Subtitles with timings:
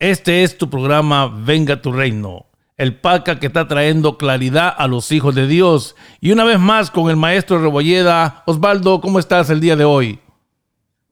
[0.00, 2.46] Este es tu programa Venga tu Reino,
[2.78, 5.94] el PACA que está trayendo claridad a los hijos de Dios.
[6.22, 8.42] Y una vez más con el maestro Rebolleda.
[8.46, 10.18] Osvaldo, ¿cómo estás el día de hoy?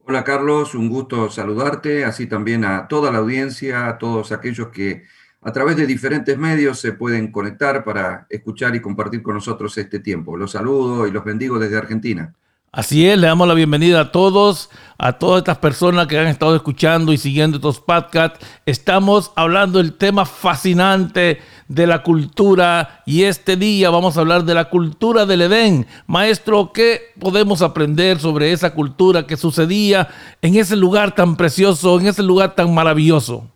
[0.06, 5.02] Hola Carlos, un gusto saludarte, así también a toda la audiencia, a todos aquellos que
[5.42, 10.00] a través de diferentes medios se pueden conectar para escuchar y compartir con nosotros este
[10.00, 10.34] tiempo.
[10.38, 12.32] Los saludo y los bendigo desde Argentina.
[12.70, 14.68] Así es, le damos la bienvenida a todos,
[14.98, 18.46] a todas estas personas que han estado escuchando y siguiendo estos podcasts.
[18.66, 24.52] Estamos hablando del tema fascinante de la cultura y este día vamos a hablar de
[24.52, 25.86] la cultura del Edén.
[26.06, 30.08] Maestro, ¿qué podemos aprender sobre esa cultura que sucedía
[30.42, 33.50] en ese lugar tan precioso, en ese lugar tan maravilloso?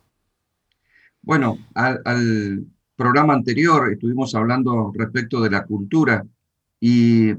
[1.21, 2.65] Bueno, al, al
[2.97, 6.25] programa anterior estuvimos hablando respecto de la cultura
[6.81, 7.35] y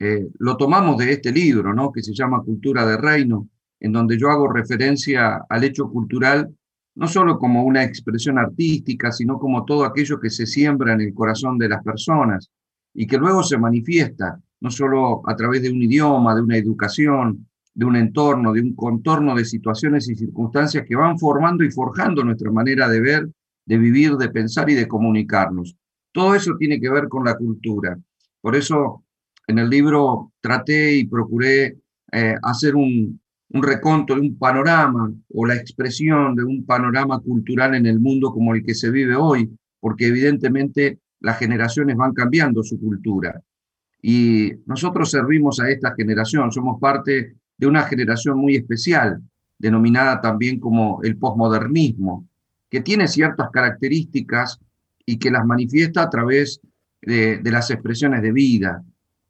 [0.00, 1.92] eh, lo tomamos de este libro, ¿no?
[1.92, 6.50] que se llama Cultura de Reino, en donde yo hago referencia al hecho cultural
[6.94, 11.14] no solo como una expresión artística, sino como todo aquello que se siembra en el
[11.14, 12.50] corazón de las personas
[12.92, 17.46] y que luego se manifiesta, no solo a través de un idioma, de una educación,
[17.72, 22.24] de un entorno, de un contorno de situaciones y circunstancias que van formando y forjando
[22.24, 23.28] nuestra manera de ver,
[23.64, 25.76] de vivir, de pensar y de comunicarnos.
[26.12, 27.96] Todo eso tiene que ver con la cultura.
[28.40, 29.04] Por eso
[29.50, 31.76] en el libro traté y procuré
[32.12, 33.20] eh, hacer un,
[33.50, 38.32] un reconto de un panorama o la expresión de un panorama cultural en el mundo
[38.32, 43.40] como el que se vive hoy, porque evidentemente las generaciones van cambiando su cultura.
[44.02, 49.20] Y nosotros servimos a esta generación, somos parte de una generación muy especial,
[49.58, 52.26] denominada también como el posmodernismo,
[52.70, 54.58] que tiene ciertas características
[55.04, 56.60] y que las manifiesta a través
[57.02, 58.82] de, de las expresiones de vida,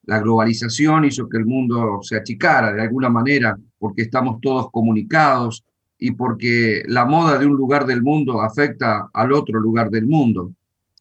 [0.05, 5.65] la globalización hizo que el mundo se achicara de alguna manera porque estamos todos comunicados
[5.99, 10.53] y porque la moda de un lugar del mundo afecta al otro lugar del mundo.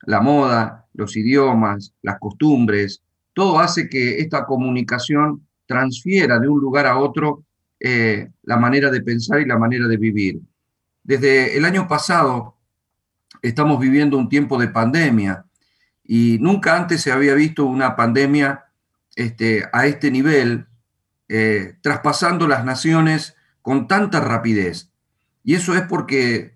[0.05, 3.01] La moda, los idiomas, las costumbres,
[3.33, 7.43] todo hace que esta comunicación transfiera de un lugar a otro
[7.79, 10.39] eh, la manera de pensar y la manera de vivir.
[11.03, 12.55] Desde el año pasado
[13.41, 15.45] estamos viviendo un tiempo de pandemia
[16.03, 18.65] y nunca antes se había visto una pandemia
[19.19, 20.67] este, a este nivel,
[21.27, 24.93] eh, traspasando las naciones con tanta rapidez.
[25.43, 26.55] Y eso es porque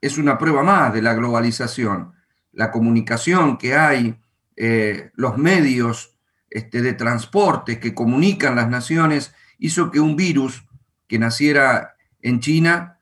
[0.00, 2.12] es una prueba más de la globalización.
[2.52, 4.20] La comunicación que hay,
[4.54, 6.16] eh, los medios
[6.48, 10.64] este, de transporte que comunican las naciones, hizo que un virus
[11.08, 12.98] que naciera en China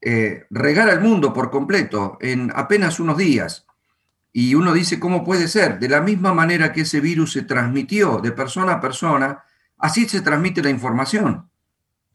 [0.00, 3.66] eh, regara el mundo por completo en apenas unos días.
[4.32, 5.78] Y uno dice, ¿cómo puede ser?
[5.78, 9.44] De la misma manera que ese virus se transmitió de persona a persona,
[9.78, 11.50] así se transmite la información,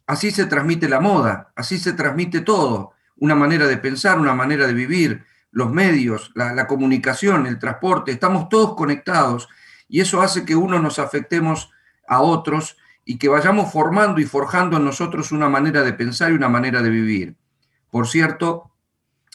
[0.06, 4.68] así se transmite la moda, así se transmite todo, una manera de pensar, una manera
[4.68, 9.47] de vivir, los medios, la, comunicación, el transporte, estamos todos conectados
[9.88, 11.69] y eso hace que uno nos afectemos
[12.07, 12.75] a otros
[13.06, 16.81] y que vayamos formando y forjando en nosotros una manera de pensar y una manera
[16.81, 17.35] de vivir.
[17.91, 18.72] Por cierto,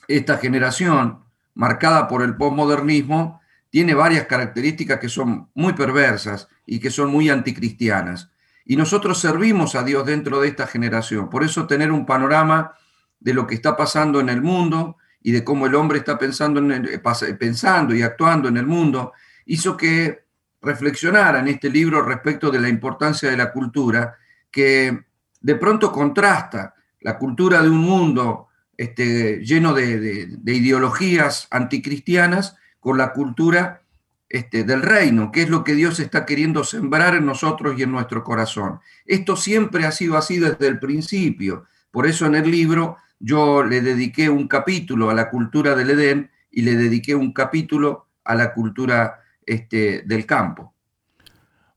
[0.09, 1.25] esta generación
[1.59, 7.29] marcada por el postmodernismo, tiene varias características que son muy perversas y que son muy
[7.31, 8.31] anticristianas.
[8.65, 11.29] Y nosotros servimos a Dios dentro de esta generación.
[11.29, 12.75] Por eso tener un panorama
[13.19, 16.61] de lo que está pasando en el mundo y de cómo el hombre está pensando,
[16.61, 16.89] en
[17.37, 19.13] pensando y actuando en el mundo,
[19.47, 20.27] hizo que
[20.63, 24.17] reflexionara en este libro respecto de la importancia de la cultura,
[24.49, 25.07] que
[25.41, 28.48] de pronto contrasta la cultura de un mundo
[28.79, 33.83] este, lleno de, ideologías anticristianas con la cultura
[34.29, 37.91] este, del reino, que es lo que Dios está queriendo sembrar en nosotros y en
[37.91, 38.79] nuestro corazón.
[39.05, 41.65] Esto siempre ha sido así desde el principio.
[41.91, 46.31] Por eso en el libro yo le dediqué un capítulo a la cultura del Edén
[46.51, 50.73] y le dediqué un capítulo a la cultura este, del campo.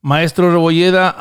[0.01, 1.15] Maestro Rebolleda,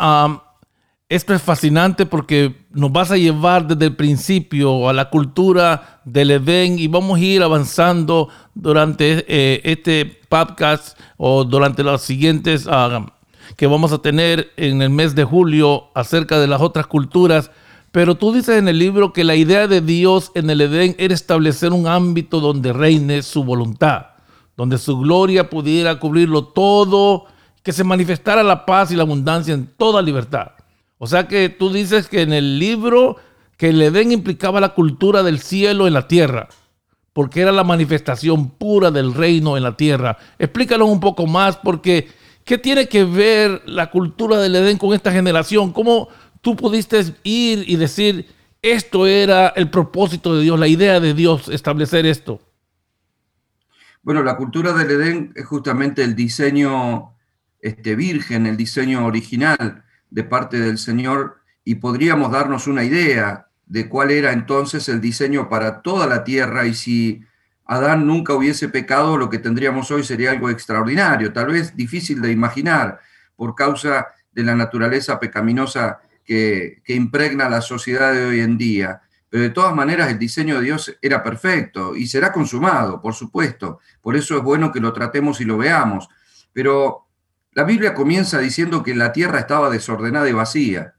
[1.11, 6.31] esto es fascinante porque nos vas a llevar desde el principio a la cultura del
[6.31, 13.13] Edén y vamos a ir avanzando durante eh, este podcast o durante los siguientes ah,
[13.57, 17.51] que vamos a tener en el mes de julio acerca de las otras culturas.
[17.91, 21.13] Pero tú dices en el libro que la idea de Dios en el Edén era
[21.13, 24.07] establecer un ámbito donde reine su voluntad,
[24.57, 27.25] donde su gloria pudiera cubrirlo todo,
[27.65, 30.53] que se manifestara la paz y la abundancia en toda libertad.
[31.03, 33.17] O sea que tú dices que en el libro
[33.57, 36.51] que el Edén implicaba la cultura del cielo en la tierra,
[37.15, 40.19] porque era la manifestación pura del reino en la tierra.
[40.39, 42.11] Explícalo un poco más, porque
[42.45, 45.73] ¿qué tiene que ver la cultura del Edén con esta generación?
[45.73, 46.11] ¿Cómo
[46.43, 48.27] tú pudiste ir y decir
[48.61, 52.43] esto era el propósito de Dios, la idea de Dios, establecer esto?
[54.03, 57.17] Bueno, la cultura del Edén es justamente el diseño
[57.63, 63.89] este, virgen, el diseño original de parte del Señor y podríamos darnos una idea de
[63.89, 67.23] cuál era entonces el diseño para toda la tierra y si
[67.65, 72.33] Adán nunca hubiese pecado, lo que tendríamos hoy sería algo extraordinario, tal vez difícil de
[72.33, 72.99] imaginar
[73.37, 79.03] por causa de la naturaleza pecaminosa que, que impregna la sociedad de hoy en día.
[79.29, 83.79] Pero de todas maneras el diseño de Dios era perfecto y será consumado, por supuesto.
[84.01, 86.09] Por eso es bueno que lo tratemos y lo veamos.
[86.53, 87.07] Pero
[87.53, 90.95] la Biblia comienza diciendo que la tierra estaba desordenada y vacía.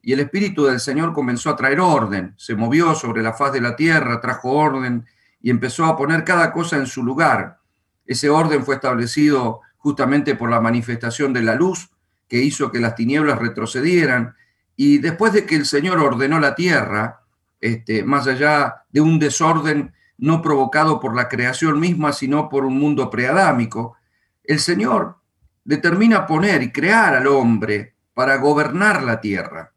[0.00, 3.60] Y el Espíritu del Señor comenzó a traer orden, se movió sobre la faz de
[3.60, 5.06] la tierra, trajo orden
[5.40, 7.58] y empezó a poner cada cosa en su lugar.
[8.06, 11.90] Ese orden fue establecido justamente por la manifestación de la luz
[12.28, 14.34] que hizo que las tinieblas retrocedieran.
[14.76, 17.20] Y después de que el Señor ordenó la tierra,
[17.60, 22.78] este, más allá de un desorden no provocado por la creación misma, sino por un
[22.78, 23.96] mundo preadámico,
[24.44, 25.18] el Señor
[25.64, 29.72] determina poner y crear al hombre para gobernar la tierra.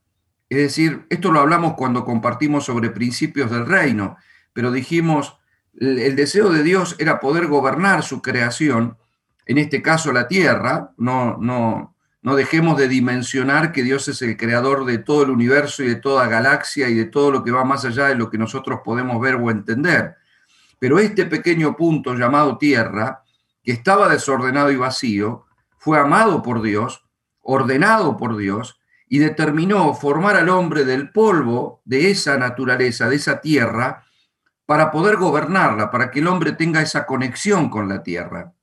[0.49, 4.17] Es decir, esto lo hablamos cuando compartimos sobre principios del reino,
[4.53, 5.37] pero dijimos,
[5.79, 8.97] el deseo de Dios era poder gobernar su creación,
[9.45, 14.35] en este caso la tierra, no, no, no dejemos de dimensionar que Dios es el
[14.35, 17.63] creador de todo el universo y de toda galaxia y de todo lo que va
[17.63, 20.15] más allá de lo que nosotros podemos ver o entender.
[20.79, 23.23] Pero este pequeño punto llamado tierra,
[23.63, 25.46] que estaba desordenado y vacío,
[25.87, 27.05] fue amado por Dios,
[27.39, 33.39] ordenado por Dios, y determinó formar al hombre del polvo de esa naturaleza, de esa
[33.39, 34.03] tierra,
[34.65, 38.53] para poder gobernarla, para que el hombre tenga esa conexión con la tierra.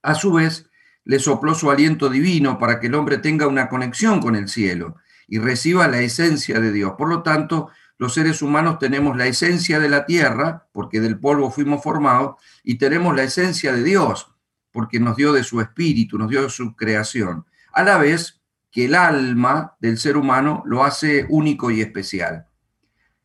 [0.00, 0.70] A su vez,
[1.04, 4.96] le sopló su aliento divino para que el hombre tenga una conexión con el cielo
[5.26, 6.94] y reciba la esencia de Dios.
[6.96, 7.68] Por lo tanto,
[7.98, 12.78] los seres humanos tenemos la esencia de la tierra, porque del polvo fuimos formados, y
[12.78, 14.30] tenemos la esencia de Dios,
[14.72, 17.46] porque nos dio de su espíritu, nos dio de su creación.
[17.72, 22.46] A la vez, que el alma del ser humano lo hace único y especial.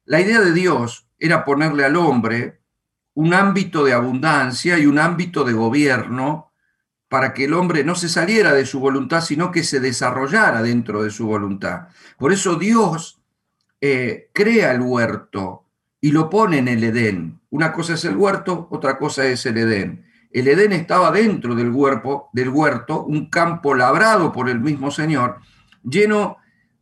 [0.06, 2.62] La idea de Dios era ponerle al hombre
[3.14, 6.52] un ámbito de abundancia y un ámbito de gobierno
[7.08, 11.04] para que el hombre no se saliera de su voluntad, sino que se desarrollara dentro
[11.04, 11.90] de su voluntad.
[12.18, 13.22] Por eso Dios
[13.82, 15.66] eh, crea el huerto
[16.02, 17.40] y lo pone en el Edén.
[17.52, 20.03] Una cosa es el huerto, otra cosa es el Edén.
[20.34, 25.40] El Edén estaba dentro del, huerto, del huerto, un campo labrado por el mismo Señor,
[25.84, 26.38] lleno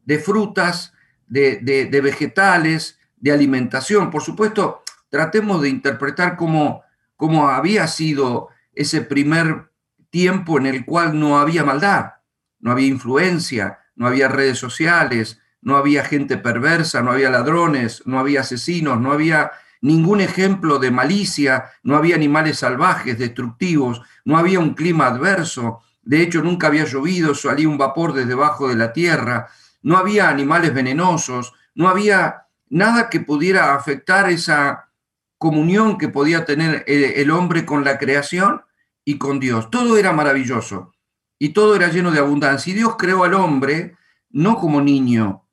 [0.06, 0.94] de frutas,
[1.28, 4.10] de, vegetales, de alimentación.
[4.10, 6.84] Por supuesto, tratemos de interpretar cómo,
[7.18, 9.70] cómo había sido ese primer
[10.10, 12.14] tiempo en el cual no había maldad,
[12.62, 18.18] no había influencia, no había redes sociales, no había gente perversa, no había ladrones, no
[18.18, 19.52] había asesinos, no había
[19.82, 26.22] ningún ejemplo de malicia, no había animales salvajes, destructivos, no había un clima adverso, de
[26.22, 29.48] hecho nunca había llovido, salía un vapor desde debajo de la tierra,
[29.82, 34.90] no había animales venenosos, no había nada que pudiera afectar esa
[35.38, 38.62] comunión que podía tener el hombre con la creación
[39.04, 39.72] y con Dios.
[39.72, 40.94] Todo era maravilloso
[41.40, 42.72] y todo era lleno de abundancia.
[42.72, 43.98] Y Dios creó al hombre
[44.30, 45.48] no como niño,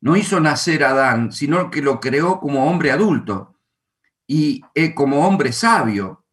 [0.00, 3.53] no hizo nacer a Adán, sino que lo creó como hombre adulto
[4.26, 6.24] y eh, como hombre sabio,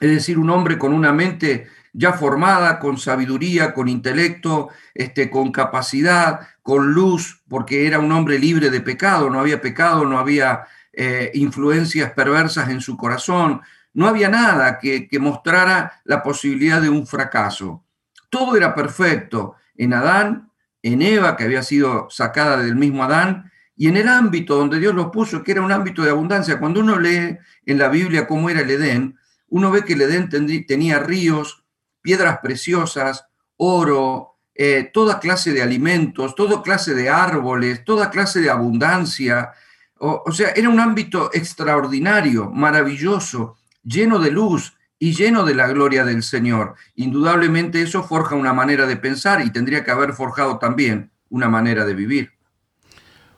[0.00, 5.50] es decir, un hombre con una mente ya formada, con sabiduría, con intelecto, este, con
[5.50, 10.66] capacidad, con luz, porque era un hombre libre de pecado, no había pecado, no había
[10.92, 13.62] eh, influencias perversas en su corazón,
[13.94, 17.82] no había nada que, que mostrara la posibilidad de un fracaso.
[18.28, 20.50] Todo era perfecto en Adán,
[20.82, 24.94] en Eva, que había sido sacada del mismo Adán, y en el ámbito donde Dios
[24.94, 28.48] los puso, que era un ámbito de abundancia, cuando uno lee en la Biblia cómo
[28.48, 29.18] era el Edén,
[29.48, 30.28] uno ve que el Edén
[30.66, 31.64] tenía ríos,
[32.00, 38.48] piedras preciosas, oro, eh, toda clase de alimentos, toda clase de árboles, toda clase de
[38.48, 39.52] abundancia.
[39.98, 45.68] O, o sea, era un ámbito extraordinario, maravilloso, lleno de luz y lleno de la
[45.68, 46.74] gloria del Señor.
[46.94, 51.84] Indudablemente eso forja una manera de pensar y tendría que haber forjado también una manera
[51.84, 52.35] de vivir.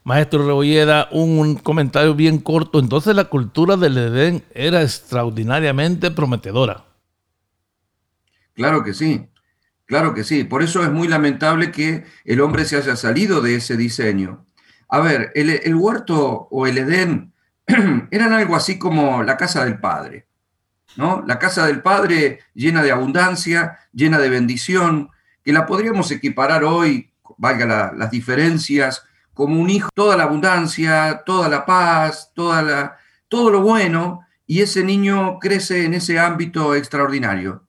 [0.08, 2.78] Maestro Rebolleda, un, comentario bien corto.
[2.78, 6.86] Entonces la cultura del Edén era extraordinariamente prometedora.
[8.54, 9.28] Claro que sí,
[9.84, 10.44] claro que sí.
[10.44, 14.46] Por eso es muy lamentable que el hombre se haya salido de ese diseño.
[14.88, 17.34] A ver, el, el huerto o el Edén
[18.10, 20.26] eran algo así como la casa del Padre.
[20.96, 21.22] ¿no?
[21.26, 25.10] La casa del Padre llena de abundancia, llena de bendición,
[25.44, 29.04] que la podríamos equiparar hoy, valga las diferencias,
[29.38, 34.62] como un hijo toda la abundancia, toda la paz, toda la, todo lo bueno, y
[34.62, 37.64] ese niño crece en ese ámbito extraordinario.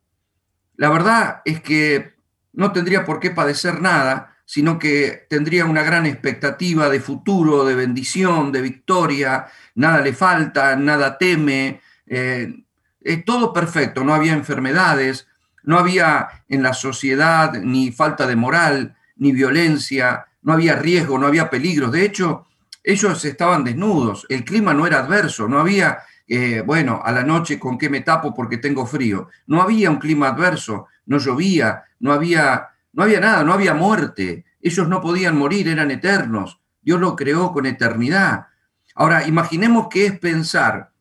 [0.77, 2.15] La verdad es que
[2.53, 7.75] no tendría por qué padecer nada, sino que tendría una gran expectativa de futuro, de
[7.75, 9.45] bendición, de victoria,
[9.75, 12.51] nada le falta, nada teme, eh,
[12.99, 15.27] es todo perfecto, no había enfermedades,
[15.61, 21.27] no había en la sociedad ni falta de moral, ni violencia, no había riesgo, no
[21.27, 21.91] había peligros.
[21.91, 22.45] De hecho,
[22.83, 27.59] ellos estaban desnudos, el clima no era adverso, no había, eh, bueno, a la noche
[27.59, 29.29] con qué me tapo porque tengo frío.
[29.47, 34.45] No había un clima adverso, no llovía, no había, no había nada, no había muerte.
[34.61, 36.59] Ellos no podían morir, eran eternos.
[36.81, 38.47] Dios lo creó con eternidad.
[38.95, 40.91] Ahora, imaginemos qué es pensar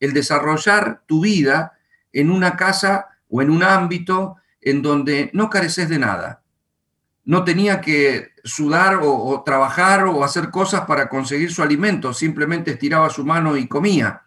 [0.00, 1.72] el desarrollar tu vida
[2.12, 6.42] en una casa o en un ámbito en donde no careces de nada
[7.24, 13.10] no tenía que sudar o, trabajar o hacer cosas para conseguir su alimento, simplemente estiraba
[13.10, 14.22] su mano y comía.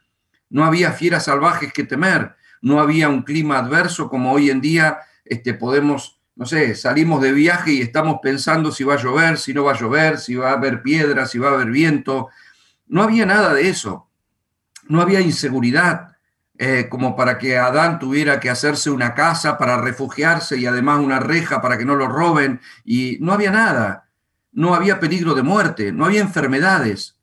[0.49, 4.99] No había fieras salvajes que temer, no había un clima adverso como hoy en día
[5.25, 9.53] este, podemos, no sé, salimos de viaje y estamos pensando si va a llover, si
[9.53, 12.29] no va a llover, si va a haber piedras, si va a haber viento.
[12.87, 14.07] No había nada de eso.
[14.87, 16.15] No había inseguridad,
[16.57, 21.19] eh, como para que Adán tuviera que hacerse una casa para refugiarse y además una
[21.19, 22.61] reja para que no lo roben.
[22.83, 24.04] Y no había nada.
[24.55, 27.17] No había peligro de muerte, no había enfermedades,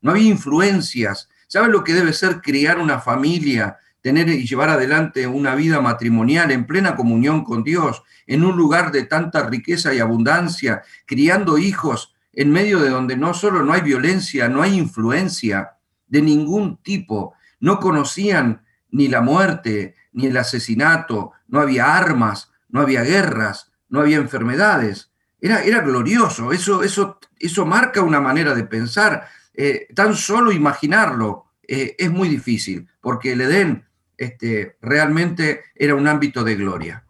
[0.00, 1.28] no había influencias.
[1.48, 6.52] ¿Sabes lo que debe ser criar una familia, tener y llevar adelante una vida matrimonial
[6.52, 12.14] en plena comunión con Dios, en un lugar de tanta riqueza y abundancia, criando hijos
[12.32, 15.72] en medio de donde no solo no hay violencia, no hay influencia
[16.06, 22.80] de ningún tipo, no conocían ni la muerte, ni el asesinato, no había armas, no
[22.80, 25.07] había guerras, no había enfermedades.
[25.40, 29.28] Era, era glorioso, eso, eso, eso marca una manera de pensar.
[29.54, 33.84] Eh, tan solo imaginarlo eh, es muy difícil, porque el Edén
[34.16, 37.04] este, realmente era un ámbito de gloria.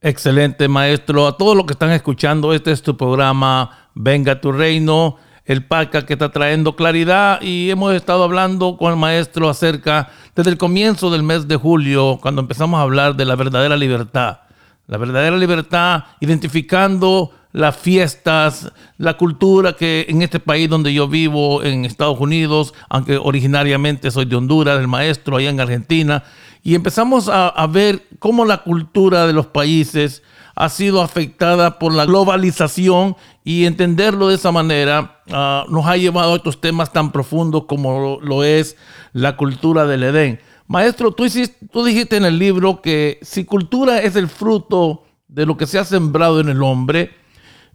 [0.00, 1.26] Excelente, maestro.
[1.26, 5.18] A todos los que están escuchando, este es tu programa, Venga tu Reino
[5.50, 10.50] el PACA que está trayendo claridad y hemos estado hablando con el maestro acerca, desde
[10.50, 14.42] el comienzo del mes de julio, cuando empezamos a hablar de la verdadera libertad.
[14.90, 21.62] La verdadera libertad, identificando las fiestas, la cultura que en este país donde yo vivo,
[21.62, 26.24] en Estados Unidos, aunque originariamente soy de Honduras, el maestro allá en Argentina,
[26.64, 30.24] y empezamos a, a ver cómo la cultura de los países
[30.56, 36.34] ha sido afectada por la globalización y entenderlo de esa manera ah, nos ha llevado
[36.34, 38.76] a estos temas tan profundos como lo, es
[39.12, 40.40] la cultura del Edén.
[40.70, 45.66] Maestro, tú, dijiste en el libro que si cultura es el fruto de lo que
[45.66, 47.10] se ha sembrado en el hombre,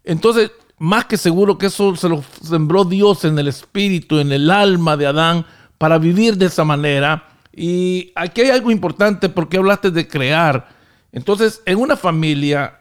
[0.06, 4.50] entonces más que seguro que eso se lo sembró Dios en el espíritu, en el
[4.50, 5.46] alma de Adán,
[5.78, 7.28] para vivir de esa manera.
[7.54, 10.70] Y aquí hay algo importante porque hablaste de crear.
[11.12, 12.80] Entonces, en una familia,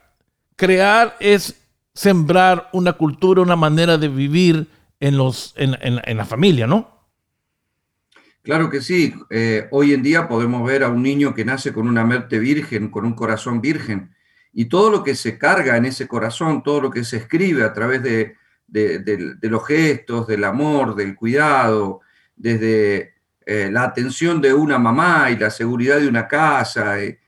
[0.55, 1.61] crear es
[1.93, 4.69] sembrar una cultura, una manera de vivir
[5.01, 6.94] en, los, en, la familia, ¿no?
[8.45, 9.15] Claro que sí.
[9.31, 12.91] Eh, hoy en día podemos ver a un niño que nace con una mente virgen,
[12.91, 14.15] con un corazón virgen,
[14.53, 17.73] y todo lo que se carga en ese corazón, todo lo que se escribe a
[17.73, 18.37] través de,
[19.41, 22.03] los gestos, del amor, del cuidado,
[22.37, 23.15] desde
[23.47, 27.19] eh, la atención de una mamá y la seguridad de una casa, eh,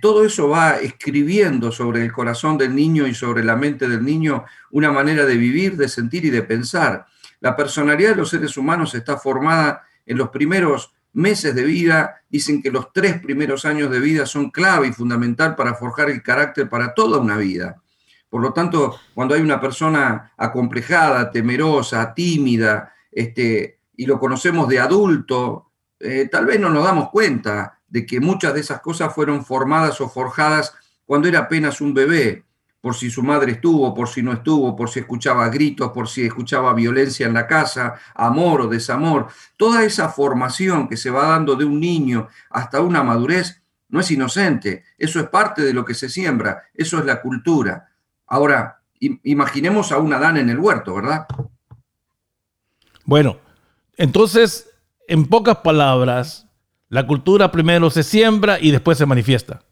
[0.00, 4.44] todo eso va escribiendo sobre el corazón del niño y sobre la mente del niño
[4.70, 7.06] una manera de vivir, de sentir y de pensar.
[7.40, 12.22] La personalidad de los seres humanos está formada en los primeros meses de vida.
[12.28, 16.22] Dicen que los tres primeros años de vida son clave y fundamental para forjar el
[16.22, 17.80] carácter para toda una vida.
[18.28, 24.78] Por lo tanto, cuando hay una persona acomplejada, temerosa, tímida, este, y lo conocemos de
[24.78, 29.44] adulto, eh, tal vez no nos damos cuenta de que muchas de esas cosas fueron
[29.44, 30.72] formadas o forjadas
[31.04, 32.44] cuando era apenas un bebé,
[32.80, 36.24] por si su madre estuvo, por si no estuvo, por si escuchaba gritos, por si
[36.24, 39.28] escuchaba violencia en la casa, amor o desamor.
[39.56, 44.10] Toda esa formación que se va dando de un niño hasta una madurez no es
[44.10, 47.88] inocente, eso es parte de lo que se siembra, eso es la cultura.
[48.26, 51.26] Ahora, imaginemos a un Adán en el huerto, ¿verdad?
[53.04, 53.38] Bueno,
[53.96, 54.70] entonces,
[55.08, 56.46] en pocas palabras,
[56.88, 59.62] la cultura primero se siembra y después se manifiesta.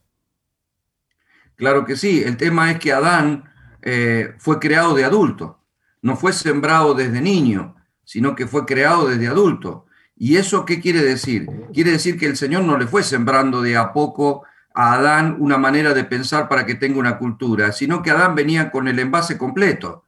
[1.58, 2.22] Claro que sí.
[2.24, 3.44] El tema es que Adán
[3.82, 5.60] eh, fue creado de adulto.
[6.00, 7.74] No fue sembrado desde niño,
[8.04, 9.86] sino que fue creado desde adulto.
[10.16, 11.48] ¿Y eso qué quiere decir?
[11.74, 15.58] Quiere decir que el Señor no le fue sembrando de a poco a Adán una
[15.58, 19.36] manera de pensar para que tenga una cultura, sino que Adán venía con el envase
[19.36, 20.04] completo.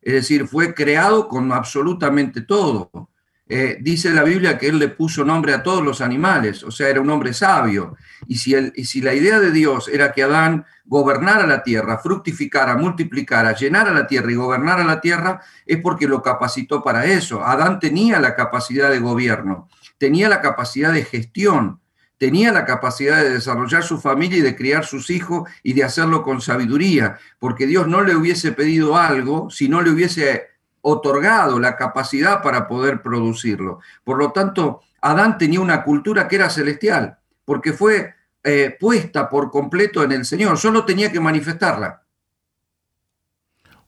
[0.00, 3.10] es decir, fue creado con absolutamente todo.
[3.54, 6.88] Eh, dice la Biblia que él le puso nombre a todos los animales, o sea,
[6.88, 7.98] era un hombre sabio.
[8.26, 12.78] Y si, y si la idea de Dios era que Adán gobernara la tierra, fructificara,
[12.78, 17.44] multiplicara, llenara la tierra y gobernara la tierra, es porque lo capacitó para eso.
[17.44, 19.68] Adán tenía la capacidad de gobierno,
[19.98, 21.78] tenía la capacidad de gestión,
[22.16, 26.22] tenía la capacidad de desarrollar su familia y de criar sus hijos y de hacerlo
[26.22, 30.51] con sabiduría, porque Dios no le hubiese pedido algo si no le hubiese
[30.82, 33.80] otorgado la capacidad para poder producirlo.
[34.04, 39.50] Por lo tanto, Adán tenía una cultura que era celestial, porque fue eh, puesta por
[39.50, 42.02] completo en el Señor, solo tenía que manifestarla.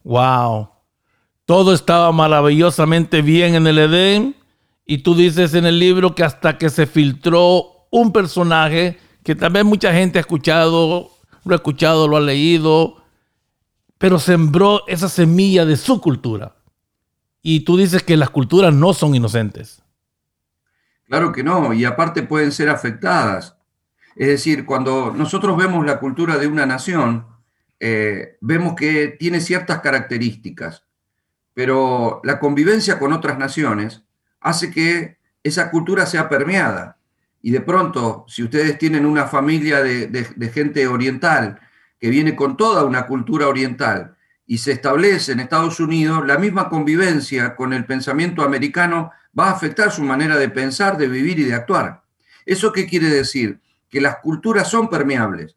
[0.03, 0.69] Wow.
[1.45, 4.35] Todo estaba maravillosamente bien en el Edén
[4.85, 9.65] y tú dices en el libro que hasta que se filtró un personaje que también
[9.65, 11.09] mucha gente ha escuchado,
[11.43, 12.97] lo ha escuchado, lo ha leído,
[13.97, 16.55] pero sembró esa semilla de su cultura.
[17.47, 19.83] Y tú dices que las culturas no son inocentes.
[21.05, 23.55] Claro que no, y aparte pueden ser afectadas.
[24.15, 27.27] Es decir, cuando nosotros vemos la cultura de una nación,
[27.79, 30.85] eh, vemos que tiene ciertas características,
[31.53, 34.01] pero la convivencia con otras naciones
[34.39, 36.97] hace que esa cultura sea permeada
[37.43, 41.59] y de pronto, si ustedes tienen una familia de, gente oriental
[41.99, 44.14] que viene con toda una cultura oriental
[44.47, 49.51] y se establece en Estados Unidos, la misma convivencia con el pensamiento americano va a
[49.53, 52.03] afectar su manera de pensar, de vivir y de actuar.
[52.45, 53.59] ¿Eso qué quiere decir?
[53.89, 55.55] Que las culturas son permeables,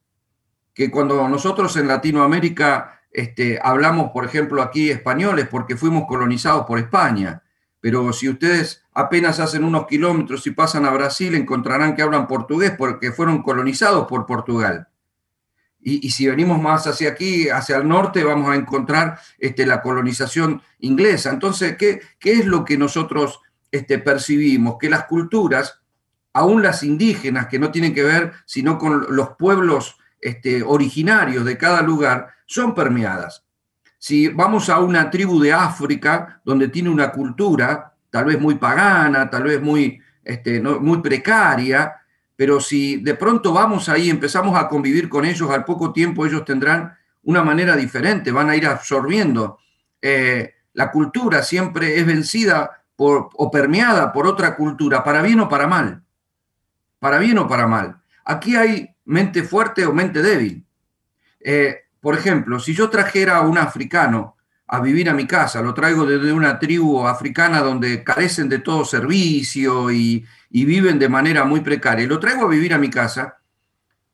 [0.73, 6.79] que cuando nosotros en Latinoamérica este, hablamos, por ejemplo, aquí españoles porque fuimos colonizados por
[6.79, 7.43] España,
[7.81, 12.73] pero si ustedes apenas hacen unos kilómetros y pasan a Brasil, encontrarán que hablan portugués
[12.77, 14.89] porque fueron colonizados por Portugal.
[15.81, 20.61] Y, si venimos más hacia aquí, hacia el norte, vamos a encontrar este, la colonización
[20.81, 21.31] inglesa.
[21.31, 24.77] Entonces, ¿qué, qué es lo que nosotros este, percibimos?
[24.79, 25.81] Que las culturas,
[26.33, 31.57] aún las indígenas, que no tienen que ver sino con los pueblos este, originarios de
[31.57, 33.45] cada lugar, son permeadas.
[33.99, 39.31] Si vamos a una tribu de África donde tiene una cultura, tal vez muy pagana,
[39.31, 41.98] tal vez muy, este, muy precaria,
[42.39, 46.45] pero si de pronto vamos ahí, empezamos a convivir con ellos, al poco tiempo ellos
[46.45, 49.59] tendrán una manera diferente, van a ir absorbiendo.
[50.01, 55.49] Eh, la cultura siempre es vencida por, o permeada por otra cultura, para bien o
[55.49, 56.05] para mal.
[57.01, 58.01] Para bien o para mal.
[58.25, 60.65] Aquí hay mente fuerte o mente débil.
[61.41, 64.37] Eh, por ejemplo, si yo trajera a un africano
[64.69, 68.85] a vivir a mi casa, lo traigo desde una tribu africana donde carecen de todo
[68.85, 73.39] servicio y, viven de manera muy precaria, lo traigo a vivir a mi casa,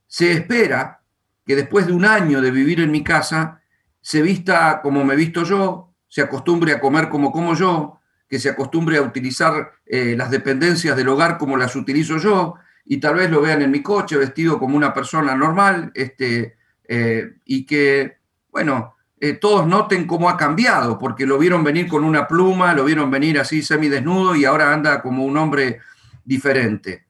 [0.07, 1.01] se espera
[1.47, 3.61] que después de un año de vivir en mi casa,
[4.01, 8.51] se vista como me visto yo, se acostumbre a comer como como yo, que se
[8.51, 13.31] acostumbre a utilizar eh, las dependencias del hogar como las utilizo yo, y tal vez
[13.31, 18.18] lo vean en mi coche vestido como una persona normal, este, eh, y que,
[18.51, 22.85] bueno, eh, todos noten cómo ha cambiado, porque lo vieron venir con una pluma, lo
[22.85, 25.81] vieron venir así semidesnudo y ahora anda como un hombre
[26.25, 27.07] diferente.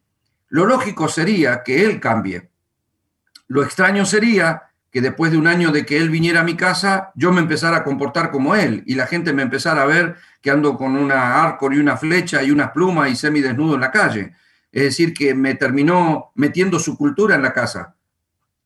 [0.48, 2.50] Lo lógico sería que él cambie.
[3.48, 7.10] Lo extraño sería que después de un año de que él viniera a mi casa,
[7.14, 10.50] yo me empezara a comportar como él y la gente me empezara a ver que
[10.50, 14.34] ando con una arco y una flecha y unas plumas y semidesnudo en la calle.
[14.70, 17.94] Es decir, que me terminó metiendo su cultura en la casa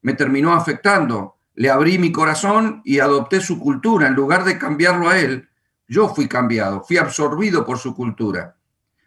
[0.02, 1.36] me terminó afectando.
[1.54, 4.06] Le abrí mi corazón y adopté su cultura.
[4.06, 5.48] En lugar de cambiarlo a él,
[5.88, 8.56] yo fui cambiado, fui absorbido por su cultura.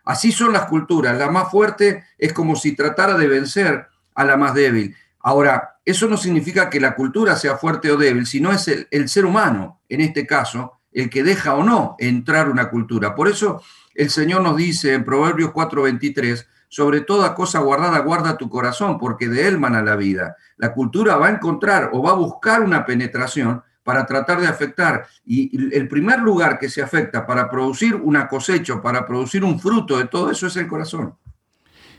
[0.04, 1.18] Así son las culturas.
[1.18, 4.96] La más fuerte es como si tratara de vencer a la más débil.
[5.20, 9.26] Ahora, eso no significa que la cultura sea fuerte o débil, sino es el, ser
[9.26, 13.16] humano, en este caso, el que deja o no entrar una cultura.
[13.16, 13.62] Por eso
[13.94, 19.28] el Señor nos dice en Proverbios 4:23, sobre toda cosa guardada, guarda tu corazón, porque
[19.28, 20.38] de él mana la vida.
[20.58, 25.08] La cultura va a encontrar o va a buscar una penetración para tratar de afectar.
[25.26, 29.98] Y el primer lugar que se afecta para producir una cosecha, para producir un fruto
[29.98, 31.16] de todo eso es el corazón.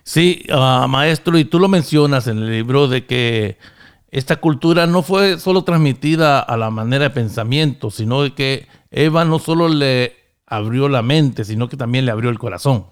[0.04, 3.58] Sí, ah, maestro, y tú lo mencionas en el libro de que
[4.10, 9.38] esta cultura no fue solo transmitida a la manera de pensamiento, sino que Eva no
[9.38, 10.16] solo le
[10.46, 12.86] abrió la mente, sino que también le abrió el corazón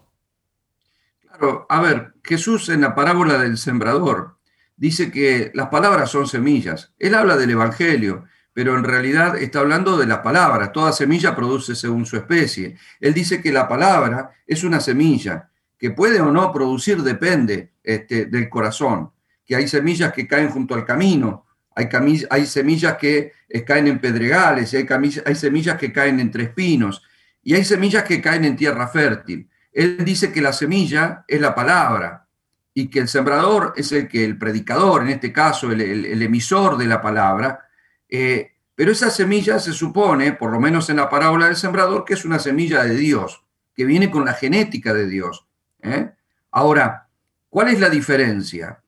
[1.68, 4.36] a ver, Jesús en la parábola del sembrador
[4.76, 6.92] dice que las palabras son semillas.
[6.98, 10.72] Él habla del Evangelio, pero en realidad está hablando de la palabra.
[10.72, 12.76] Toda semilla produce según su especie.
[13.00, 18.26] Él dice que la palabra es una semilla, que puede o no producir depende este,
[18.26, 19.12] del corazón,
[19.46, 24.74] que hay semillas que caen junto al camino, hay, semillas que eh, caen en pedregales,
[24.74, 24.86] hay,
[25.24, 27.02] hay semillas que caen entre espinos
[27.42, 29.48] y hay semillas que caen en tierra fértil.
[29.72, 32.26] Él dice que la semilla es la palabra
[32.74, 36.86] y que el sembrador es el que el predicador, en este caso el, emisor de
[36.86, 37.66] la palabra,
[38.10, 42.14] eh, pero esa semilla se supone, por lo menos en la parábola del sembrador, que
[42.14, 43.44] es una semilla de Dios,
[43.74, 45.46] que viene con la genética de Dios.
[45.82, 46.12] ¿eh?
[46.50, 47.08] Ahora,
[47.48, 48.82] ¿cuál es la diferencia?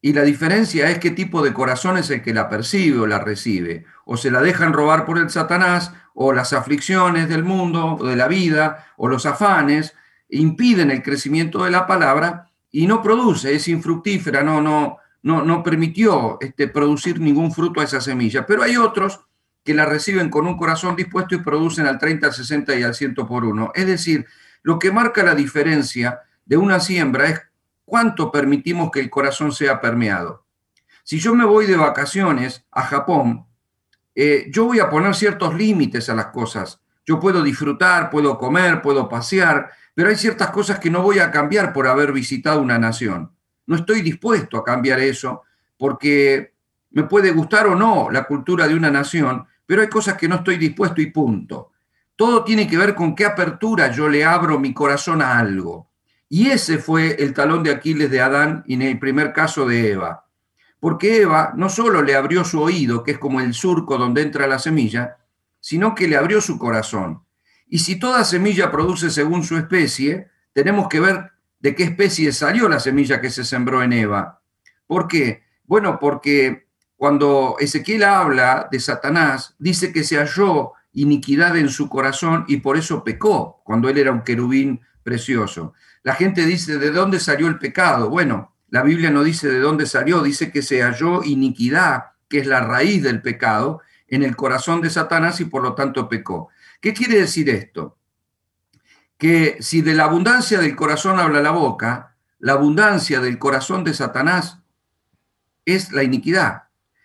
[0.00, 3.18] Y la diferencia es qué tipo de corazón es el que la percibe o la
[3.18, 3.84] recibe.
[4.04, 8.16] O se la dejan robar por el Satanás, o las aflicciones del mundo, o de
[8.16, 9.94] la vida, o los afanes,
[10.28, 15.62] impiden el crecimiento de la palabra y no produce, es infructífera, no, no, no, no
[15.62, 18.46] permitió este, producir ningún fruto a esa semilla.
[18.46, 19.20] Pero hay otros
[19.64, 22.94] que la reciben con un corazón dispuesto y producen al 30, al 60 y al
[22.94, 23.70] 100 por uno.
[23.74, 24.26] Es decir,
[24.62, 27.42] lo que marca la diferencia de una siembra es
[27.84, 30.46] cuánto permitimos que el corazón sea permeado.
[31.04, 33.46] Si yo me voy de vacaciones a Japón,
[34.14, 36.80] eh, yo voy a poner ciertos límites a las cosas.
[37.06, 41.30] Yo puedo disfrutar, puedo comer, puedo pasear, pero hay ciertas cosas que no voy a
[41.30, 43.32] cambiar por haber visitado una nación.
[43.68, 45.42] No estoy dispuesto a cambiar eso
[45.76, 46.54] porque
[46.90, 50.36] me puede gustar o no la cultura de una nación, pero hay cosas que no
[50.36, 51.72] estoy dispuesto y punto.
[52.16, 55.90] Todo tiene que ver con qué apertura yo le abro mi corazón a algo.
[56.30, 59.92] Y ese fue el talón de Aquiles de Adán y en el primer caso de
[59.92, 60.24] Eva.
[60.80, 64.46] Porque Eva no solo le abrió su oído, que es como el surco donde entra
[64.46, 65.18] la semilla,
[65.60, 67.22] sino que le abrió su corazón.
[67.68, 72.68] Y si toda semilla produce según su especie, tenemos que ver de qué especie salió
[72.68, 74.40] la semilla que se sembró en Eva.
[74.86, 75.42] ¿Por qué?
[75.64, 82.44] Bueno, porque cuando Ezequiel habla de Satanás, dice que se halló iniquidad en su corazón
[82.48, 85.74] y por eso pecó, cuando él era un querubín precioso.
[86.02, 88.08] La gente dice, ¿de dónde salió el pecado?
[88.08, 92.46] Bueno, la Biblia no dice de dónde salió, dice que se halló iniquidad, que es
[92.46, 96.48] la raíz del pecado, en el corazón de Satanás y por lo tanto pecó.
[96.80, 97.97] ¿Qué quiere decir esto?
[99.18, 103.92] Que si de la abundancia del corazón habla la boca, la abundancia del corazón de
[103.92, 104.58] Satanás
[105.64, 106.64] es la iniquidad.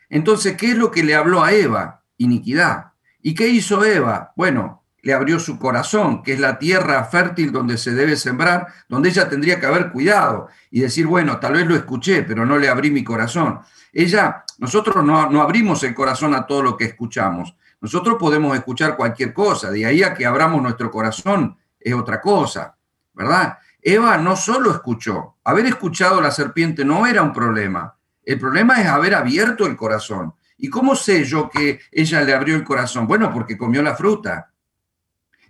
[0.10, 2.04] Entonces, ¿qué es lo que le habló a Eva?
[2.18, 2.94] Iniquidad.
[3.22, 4.32] ¿Y qué hizo Eva?
[4.36, 9.10] Bueno, le abrió su corazón, que es la tierra fértil donde se debe sembrar, donde
[9.10, 12.70] ella tendría que haber cuidado y decir, bueno, tal vez lo escuché, pero no le
[12.70, 13.60] abrí mi corazón.
[13.92, 17.56] Ella, nosotros no, no abrimos el corazón a todo lo que escuchamos.
[17.82, 22.76] Nosotros podemos escuchar cualquier cosa, de ahí a que abramos nuestro corazón es otra cosa,
[23.14, 23.58] ¿verdad?
[23.82, 28.82] Eva no solo escuchó, haber escuchado a la serpiente no era un problema, el problema
[28.82, 30.34] es haber abierto el corazón.
[30.58, 33.06] ¿Y cómo sé yo que ella le abrió el corazón?
[33.06, 34.54] Bueno, porque comió la fruta.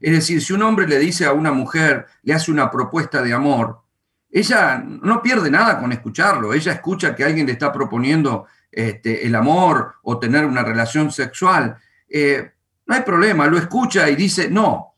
[0.02, 3.32] Es decir, si un hombre le dice a una mujer, le hace una propuesta de
[3.32, 3.84] amor,
[4.32, 6.54] ella no pierde nada con escucharlo.
[6.54, 11.78] Ella escucha que alguien le está proponiendo este, el amor o tener una relación sexual.
[12.10, 12.52] Eh,
[12.88, 14.93] no hay problema, lo escucha y dice no.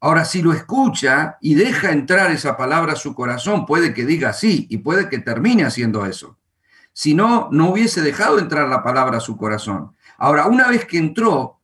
[0.00, 4.32] Ahora, si lo escucha y deja entrar esa palabra a su corazón, puede que diga
[4.32, 6.38] sí y puede que termine haciendo eso.
[6.92, 9.94] Si no, no hubiese dejado entrar la palabra a su corazón.
[10.18, 11.60] Ahora, una vez que entró,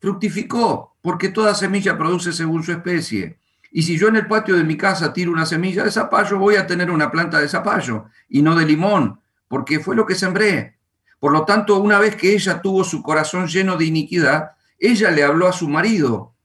[0.00, 3.38] fructificó, porque toda semilla produce según su especie.
[3.70, 6.56] Y si yo en el patio de mi casa tiro una semilla de zapallo, voy
[6.56, 10.78] a tener una planta de zapallo y no de limón, porque fue lo que sembré.
[11.18, 15.24] Por lo tanto, una vez que ella tuvo su corazón lleno de iniquidad, ella le
[15.24, 16.35] habló a su marido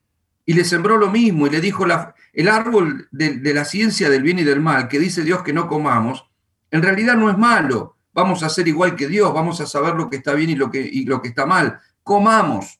[0.45, 4.23] y le sembró lo mismo y le dijo, la, el árbol de, la ciencia del
[4.23, 6.30] bien y del mal, que dice Dios que no comamos,
[6.71, 7.97] en realidad no es malo.
[8.13, 10.69] Vamos a ser igual que Dios, vamos a saber lo que está bien y lo
[10.69, 11.80] que, y lo que está mal.
[12.04, 12.80] Comamos.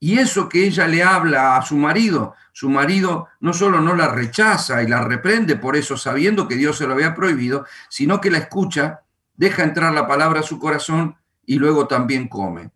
[0.00, 4.08] Y eso que ella le habla a su marido, su marido no solo no la
[4.08, 8.30] rechaza y la reprende por eso, sabiendo que Dios se lo había prohibido, sino que
[8.30, 9.02] la escucha,
[9.34, 12.70] deja entrar la palabra a su corazón y luego también come.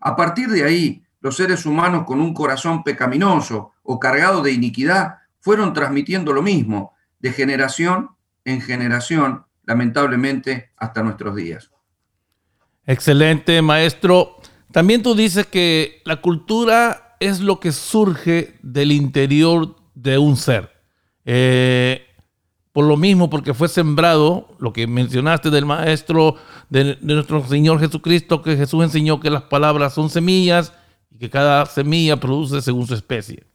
[0.00, 5.20] A partir de ahí, los seres humanos con un corazón pecaminoso o cargado de iniquidad
[5.40, 8.10] fueron transmitiendo lo mismo de generación
[8.44, 11.70] en generación, lamentablemente, hasta nuestros días.
[12.86, 14.36] Excelente, maestro.
[14.70, 20.72] También tú dices que la cultura es lo que surge del interior de un ser.
[21.24, 22.02] Eh,
[22.70, 26.36] por lo mismo, porque fue sembrado, lo que mencionaste del maestro,
[26.68, 30.74] de, nuestro Señor Jesucristo, que Jesús enseñó que las palabras son semillas
[31.14, 33.46] y que cada semilla produce según su especie.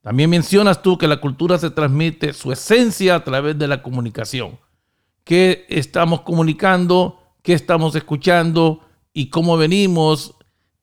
[0.00, 4.58] También mencionas tú que la cultura se transmite su esencia a través de la comunicación.
[5.22, 7.20] ¿Qué estamos comunicando?
[7.42, 8.80] ¿Qué estamos escuchando?
[9.12, 10.36] ¿Y cómo venimos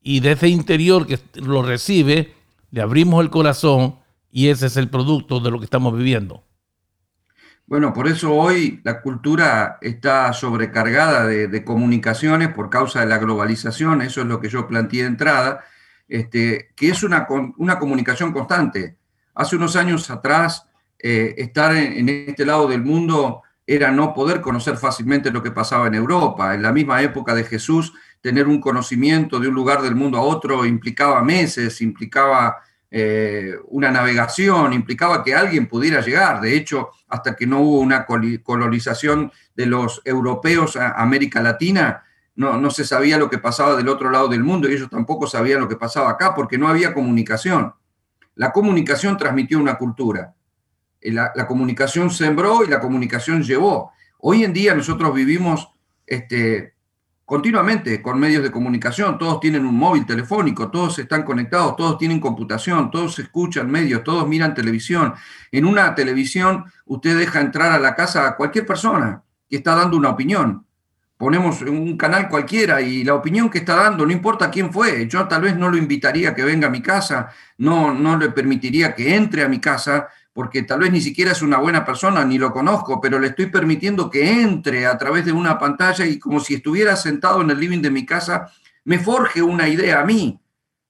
[0.04, 2.36] y de ese interior que lo recibe,
[2.72, 4.00] le abrimos el corazón
[4.30, 6.44] y ese es el producto de lo que estamos viviendo.
[7.66, 14.02] Bueno, por eso hoy la cultura está sobrecargada de, comunicaciones por causa de la globalización,
[14.02, 15.64] eso es lo que yo planteé de entrada,
[16.14, 17.26] este, que es una,
[17.58, 18.98] una comunicación constante.
[19.34, 20.68] Hace unos años atrás,
[21.00, 25.88] eh, estar en, este lado del mundo era no poder conocer fácilmente lo que pasaba
[25.88, 26.54] en Europa.
[26.54, 30.22] En la misma época de Jesús, tener un conocimiento de un lugar del mundo a
[30.22, 32.58] otro implicaba meses, implicaba
[32.92, 36.42] eh, una navegación, implicaba que alguien pudiera llegar.
[36.42, 42.04] De hecho, hasta que no hubo una colonización de los europeos a América Latina,
[42.36, 45.28] no, no, se sabía lo que pasaba del otro lado del mundo y ellos tampoco
[45.28, 47.74] sabían lo que pasaba acá porque no había comunicación.
[48.36, 50.34] La comunicación transmitió una cultura.
[51.02, 53.92] La, la comunicación sembró y la comunicación llevó.
[54.20, 55.70] Hoy en día nosotros vivimos
[56.08, 56.74] este,
[57.26, 62.20] continuamente con medios de comunicación, todos tienen un móvil telefónico, todos están conectados, todos tienen
[62.20, 65.14] computación, todos escuchan medios, todos miran televisión.
[65.52, 69.98] En una televisión usted deja entrar a la casa a cualquier persona que está dando
[69.98, 70.66] una opinión.
[71.24, 75.26] Ponemos un canal cualquiera y la opinión que está dando, no importa quién fue, yo
[75.26, 78.94] tal vez no lo invitaría a que venga a mi casa, no, no le permitiría
[78.94, 82.38] que entre a mi casa, porque tal vez ni siquiera es una buena persona, ni
[82.38, 86.42] lo conozco, pero le estoy permitiendo que entre a través de una pantalla y como
[86.42, 88.52] si estuviera sentado en el living de mi casa,
[88.84, 90.42] me forje una idea a mí,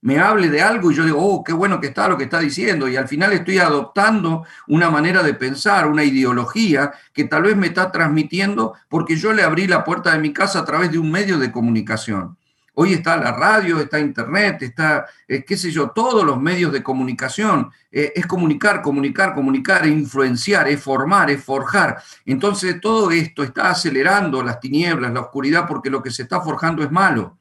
[0.04, 2.40] me hable de algo y yo digo, oh, qué bueno que está lo que está
[2.40, 7.56] diciendo, y al final estoy adoptando una manera de pensar, una ideología que tal vez
[7.56, 11.00] me está transmitiendo porque yo le abrí la puerta de mi casa a través de
[11.00, 12.38] un medio de comunicación.
[12.76, 16.84] Hoy está la radio, está internet, está, eh, qué sé yo, todos los medios de
[16.84, 17.70] comunicación.
[17.90, 22.02] Eh, es comunicar, comunicar, comunicar, influenciar, es formar, es forjar.
[22.26, 26.84] Entonces todo esto está acelerando las tinieblas, la oscuridad, porque lo que se está forjando
[26.84, 27.38] es malo.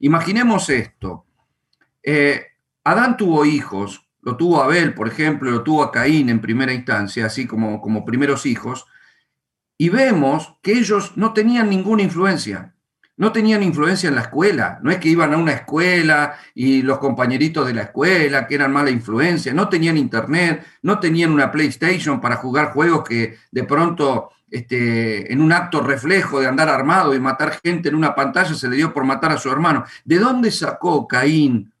[0.00, 1.24] Imaginemos esto.
[2.02, 2.46] Eh,
[2.84, 7.26] Adán tuvo hijos, lo tuvo Abel, por ejemplo, lo tuvo a Caín en primera instancia,
[7.26, 8.86] así como, como primeros hijos,
[9.78, 12.74] y vemos que ellos no tenían ninguna influencia
[13.16, 14.80] no tenían influencia en la escuela.
[14.82, 18.72] No es que iban a una escuela y los compañeritos de la escuela, que eran
[18.72, 24.30] mala influencia, no tenían internet, no tenían una PlayStation para jugar juegos que de pronto
[24.50, 28.68] este, en un acto reflejo de andar armado y matar gente en una pantalla se
[28.68, 29.84] le dio por matar a su hermano.
[30.04, 31.71] ¿De dónde sacó Caín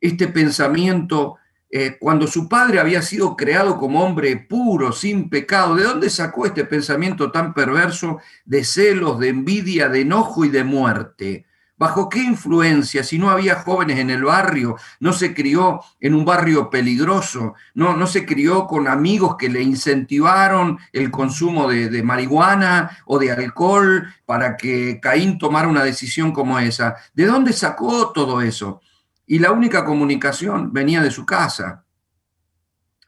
[0.00, 1.36] este pensamiento
[1.70, 6.46] eh, cuando su padre había sido creado como hombre puro, sin pecado, ¿de dónde sacó
[6.46, 11.44] este pensamiento tan perverso de celos, de envidia, de enojo y de muerte?
[11.76, 13.04] ¿Bajo qué influencia?
[13.04, 17.94] Si no había jóvenes en el barrio, no se crió en un barrio peligroso, no,
[17.96, 23.30] no se crió con amigos que le incentivaron el consumo de, de marihuana o de
[23.30, 26.96] alcohol para que Caín tomara una decisión como esa.
[27.14, 28.80] ¿De dónde sacó todo eso?
[29.28, 31.84] Y la única comunicación venía de su casa.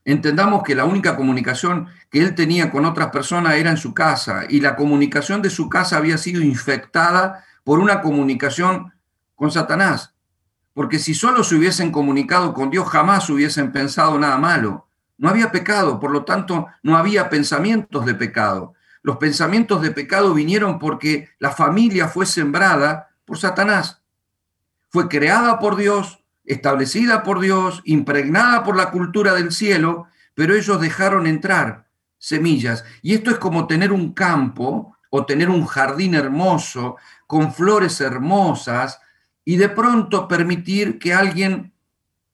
[0.05, 4.45] Entendamos que la única comunicación que él tenía con otras personas era en su casa
[4.49, 8.93] y la comunicación de su casa había sido infectada por una comunicación
[9.35, 10.15] con Satanás.
[10.75, 14.89] Porque si solo se hubiesen comunicado con Dios, jamás hubiesen pensado nada malo.
[15.17, 18.75] No había pecado, por lo tanto, no había pensamientos de pecado.
[19.03, 24.00] Los pensamientos de pecado vinieron porque la familia fue sembrada por Satanás
[24.91, 30.81] fue creada por Dios, establecida por Dios, impregnada por la cultura del cielo, pero ellos
[30.81, 31.87] dejaron entrar
[32.19, 32.85] semillas.
[33.01, 39.01] Y esto es como tener un campo o tener un jardín hermoso con flores hermosas
[39.45, 41.73] y de pronto permitir que alguien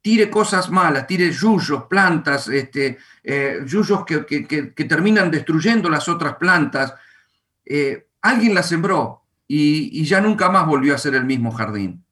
[0.01, 6.95] tire cosas malas, tire yuyos, plantas, este, eh, yuyos que, terminan destruyendo las otras plantas.
[7.67, 12.06] Eh, alguien la sembró y ya nunca más volvió a ser el mismo jardín.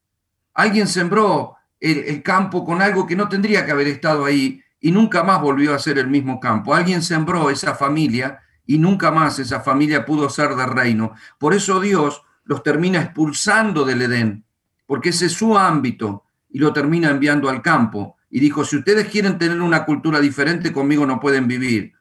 [0.55, 5.23] Alguien sembró el, campo con algo que no tendría que haber estado ahí y nunca
[5.23, 6.75] más volvió a ser el mismo campo.
[6.75, 11.13] Alguien sembró esa familia y nunca más esa familia pudo ser de reino.
[11.39, 14.45] Por eso Dios los termina expulsando del Edén,
[14.87, 18.17] porque ese es su ámbito y lo termina enviando al campo.
[18.31, 21.93] Y dijo, si ustedes quieren tener una cultura diferente, conmigo no pueden vivir.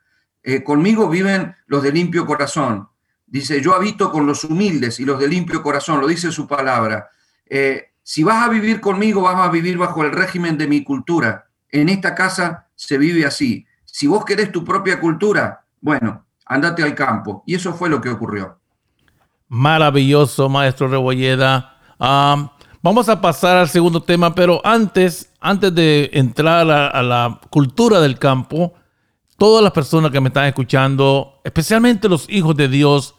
[0.41, 2.87] Eh, conmigo viven los de limpio corazón.
[3.25, 7.09] Dice, yo habito con los humildes y los de limpio corazón, lo dice su palabra.
[7.45, 11.47] Eh, si vas a vivir conmigo, vas a vivir bajo el régimen de mi cultura.
[11.69, 13.65] En esta casa se vive así.
[13.85, 17.43] Si vos querés tu propia cultura, bueno, andate al campo.
[17.47, 18.59] Y eso fue lo que ocurrió.
[19.47, 21.77] Maravilloso, maestro Rebolleda.
[22.81, 28.19] vamos a pasar al segundo tema, pero antes, antes de entrar a la cultura del
[28.19, 28.73] campo,
[29.37, 33.15] todas las personas que me están escuchando, especialmente los hijos de Dios,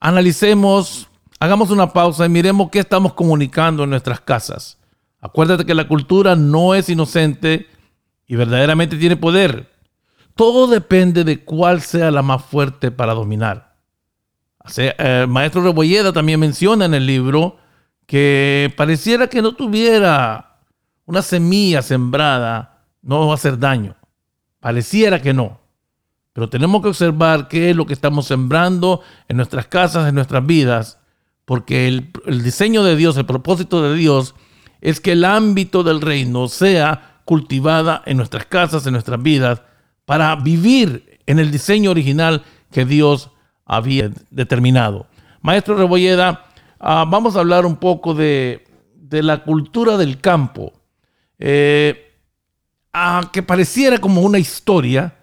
[0.00, 1.07] analicemos
[1.40, 4.78] Hagamos una pausa y miremos qué estamos comunicando en nuestras casas.
[5.20, 7.68] Acuérdate que la cultura no es inocente
[8.26, 9.70] y verdaderamente tiene poder.
[10.34, 13.76] todo depende de cuál sea la más fuerte para dominar.
[14.76, 17.56] el eh, maestro Rebolleda también menciona en el libro
[18.06, 20.60] que pareciera que no tuviera
[21.06, 23.96] una semilla sembrada, no va a hacer daño.
[24.60, 25.60] Pareciera que no.
[26.32, 30.44] Pero tenemos que observar qué es lo que estamos sembrando en nuestras casas, en nuestras
[30.46, 30.97] vidas,
[31.48, 34.34] porque el, diseño de Dios, el propósito de Dios,
[34.82, 39.62] es que el ámbito del reino sea cultivada en nuestras casas, en nuestras vidas,
[40.04, 43.30] para vivir en el diseño original que Dios
[43.64, 45.06] había determinado.
[45.40, 46.44] Maestro Rebolleda,
[46.80, 48.66] ah, vamos a hablar un poco de,
[49.10, 50.74] la cultura del campo,
[51.38, 52.12] eh,
[53.32, 55.16] que pareciera como una historia,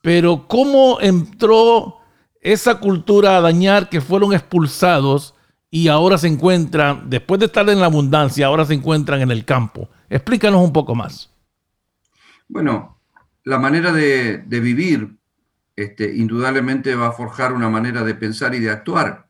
[0.00, 1.98] pero cómo entró
[2.40, 5.36] esa cultura a dañar que fueron expulsados
[5.74, 9.46] y ahora se encuentran, después de estar en la abundancia, ahora se encuentran en el
[9.46, 9.88] campo.
[10.10, 11.32] Explícanos un poco más.
[12.46, 13.00] Bueno,
[13.44, 15.16] la manera de, vivir
[15.74, 19.28] este, indudablemente va a forjar una manera de pensar y de actuar.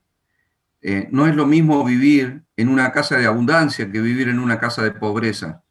[0.80, 4.58] Eh, no es lo mismo vivir en una casa de abundancia que vivir en una
[4.58, 5.62] casa de pobreza.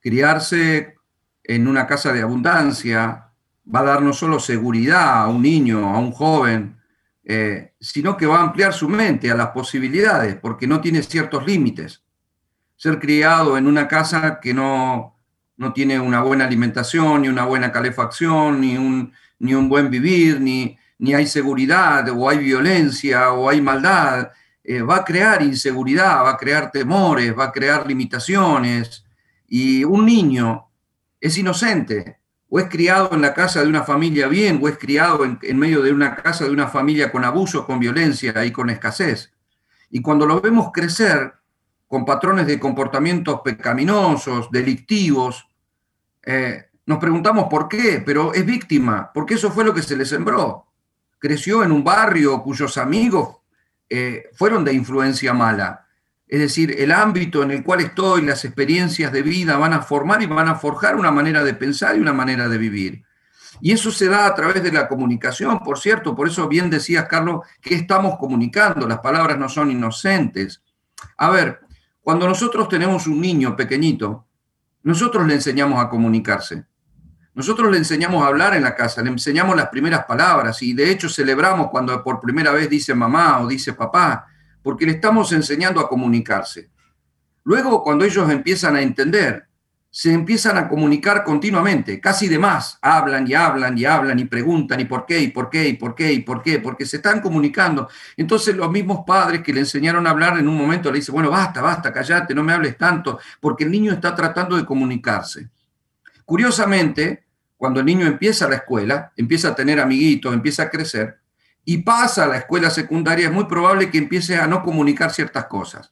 [0.00, 0.96] Criarse
[1.42, 3.30] en una casa de abundancia
[3.74, 6.75] va a dar no solo seguridad a un niño, a un joven,
[7.28, 11.44] eh, sino que va a ampliar su mente a las posibilidades, porque no tiene ciertos
[11.44, 12.04] límites.
[12.76, 15.16] Ser criado en una casa que no,
[15.56, 20.40] no tiene una buena alimentación, ni una buena calefacción, ni un, ni un buen vivir,
[20.40, 24.30] ni, ni hay seguridad, o hay violencia, o hay maldad,
[24.62, 29.04] eh, va a crear inseguridad, va a crear temores, va a crear limitaciones.
[29.48, 30.68] Y un niño
[31.20, 32.15] es inocente,
[32.48, 35.82] o es criado en la casa de una familia bien, o es criado en, medio
[35.82, 39.32] de una casa de una familia con abuso, con violencia y con escasez.
[39.90, 41.34] Y cuando lo vemos crecer,
[41.88, 45.48] con patrones de comportamientos pecaminosos, delictivos,
[46.24, 50.04] eh, nos preguntamos por qué, pero es víctima, porque eso fue lo que se le
[50.04, 50.66] sembró.
[51.18, 53.38] Creció en un barrio cuyos amigos
[53.88, 55.85] eh, fueron de influencia mala.
[56.28, 60.22] Es decir, el ámbito en el cual estoy, las experiencias de vida van a formar
[60.22, 63.04] y van a forjar una manera de pensar y una manera de vivir.
[63.60, 67.06] Y eso se da a través de la comunicación, por cierto, por eso bien decías,
[67.06, 70.62] Carlos, que estamos comunicando, las palabras no son inocentes.
[71.16, 71.60] A ver,
[72.02, 74.26] cuando nosotros tenemos un niño pequeñito,
[74.82, 76.64] nosotros le enseñamos a comunicarse.
[77.34, 80.90] Nosotros le enseñamos a hablar en la casa, le enseñamos las primeras palabras y de
[80.90, 84.26] hecho celebramos cuando por primera vez dice mamá o dice papá,
[84.66, 86.70] porque le estamos enseñando a comunicarse.
[87.44, 89.46] Luego, cuando ellos empiezan a entender,
[89.88, 92.76] se empiezan a comunicar continuamente, casi de más.
[92.82, 95.94] Hablan y hablan y hablan y preguntan y por qué, y por qué, y por
[95.94, 97.88] qué, y por qué, porque se están comunicando.
[98.16, 101.30] Entonces los mismos padres que le enseñaron a hablar en un momento le dicen, bueno,
[101.30, 105.48] basta, basta, callate, no me hables tanto, porque el niño está tratando de comunicarse.
[106.24, 107.22] Curiosamente,
[107.56, 111.20] cuando el niño empieza la escuela, empieza a tener amiguitos, empieza a crecer,
[111.68, 115.46] y pasa a la escuela secundaria, es muy probable que empiece a no comunicar ciertas
[115.46, 115.90] cosas.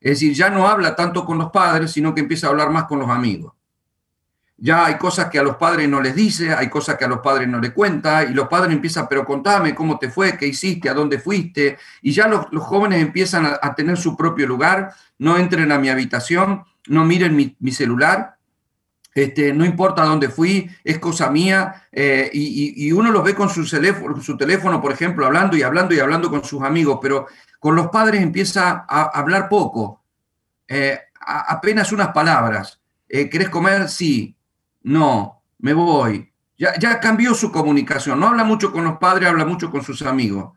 [0.00, 2.84] Es decir, ya no habla tanto con los padres, sino que empieza a hablar más
[2.84, 3.54] con los amigos.
[4.56, 7.20] Ya hay cosas que a los padres no les dice, hay cosas que a los
[7.20, 10.90] padres no le cuenta, y los padres empiezan, pero contame cómo te fue, qué hiciste,
[10.90, 15.70] a dónde fuiste, y ya los, jóvenes empiezan a, tener su propio lugar, no entren
[15.70, 18.38] a mi habitación, no miren mi, celular,
[19.14, 23.68] este, no importa dónde fui, es cosa mía, eh, y, uno los ve con su
[23.68, 27.26] teléfono, su teléfono, por ejemplo, hablando y hablando y hablando con sus amigos, pero
[27.58, 30.02] con los padres empieza a hablar poco,
[30.68, 32.80] eh, apenas unas palabras.
[33.08, 33.88] Eh, ¿Querés comer?
[33.88, 34.36] Sí.
[34.82, 36.32] No, me voy.
[36.56, 38.20] Ya, ya cambió su comunicación.
[38.20, 40.52] No habla mucho con los padres, habla mucho con sus amigos.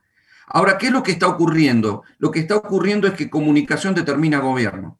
[0.47, 2.03] Ahora, ¿qué es lo que está ocurriendo?
[2.19, 4.99] Lo que está ocurriendo es que comunicación determina gobierno.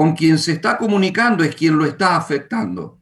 [0.00, 3.00] Con quien se está comunicando es quien lo está afectando.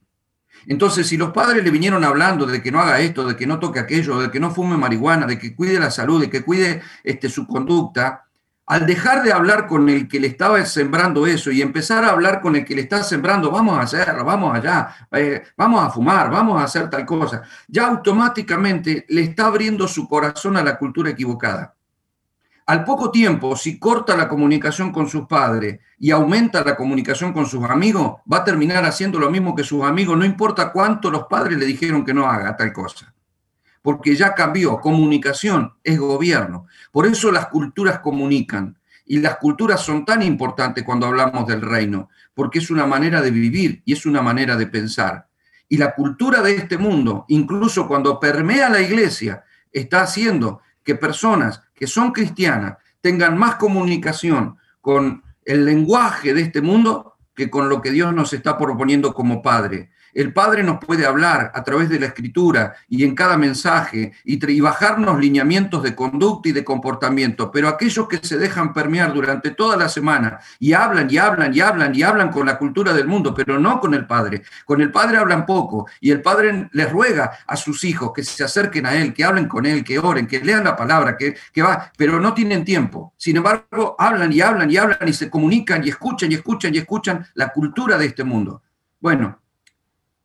[0.67, 3.61] Entonces, si los padres le vinieron hablando de que no haga esto, de que no
[3.61, 6.83] toque aquello, de que no fume marihuana, de que cuide la salud, de que cuide
[7.05, 8.25] este, su conducta,
[8.67, 12.41] al dejar de hablar con el que le estaba sembrando eso y empezar a hablar
[12.41, 16.33] con el que le está sembrando, vamos a hacerlo, vamos allá, eh, vamos a fumar,
[16.33, 21.11] vamos a hacer tal cosa, ya automáticamente le está abriendo su corazón a la cultura
[21.11, 21.78] equivocada.
[22.69, 27.47] Al poco tiempo, si corta la comunicación con sus padres y aumenta la comunicación con
[27.47, 31.25] sus amigos, va a terminar haciendo lo mismo que sus amigos, no importa cuánto los
[31.29, 33.15] padres le dijeron que no haga tal cosa.
[33.81, 36.67] Porque ya cambió, comunicación es gobierno.
[36.93, 38.77] Por eso las culturas comunican.
[39.07, 43.31] Y las culturas son tan importantes cuando hablamos del reino, porque es una manera de
[43.31, 45.27] vivir y es una manera de pensar.
[45.71, 51.61] Y la cultura de este mundo, incluso cuando permea la iglesia, está haciendo que personas
[51.75, 57.83] que son cristianas tengan más comunicación con el lenguaje de este mundo que con lo
[57.83, 59.91] que Dios nos está proponiendo como Padre.
[60.15, 64.61] El Padre nos puede hablar a través de la escritura y en cada mensaje y,
[64.61, 69.77] bajarnos lineamientos de conducta y de comportamiento, pero aquellos que se dejan permear durante toda
[69.77, 73.35] la semana y hablan y hablan y hablan y hablan con la cultura del mundo,
[73.35, 74.43] pero no con el Padre.
[74.65, 78.45] Con el Padre hablan poco y el Padre les ruega a sus hijos que se
[78.45, 81.63] acerquen a Él, que hablen con Él, que oren, que lean la palabra, que, que
[81.63, 83.15] va, pero no tienen tiempo.
[83.17, 86.79] Sin embargo, hablan y hablan y hablan y se comunican y escuchan y escuchan y
[86.79, 88.63] escuchan la cultura de este mundo.
[89.01, 89.41] Bueno,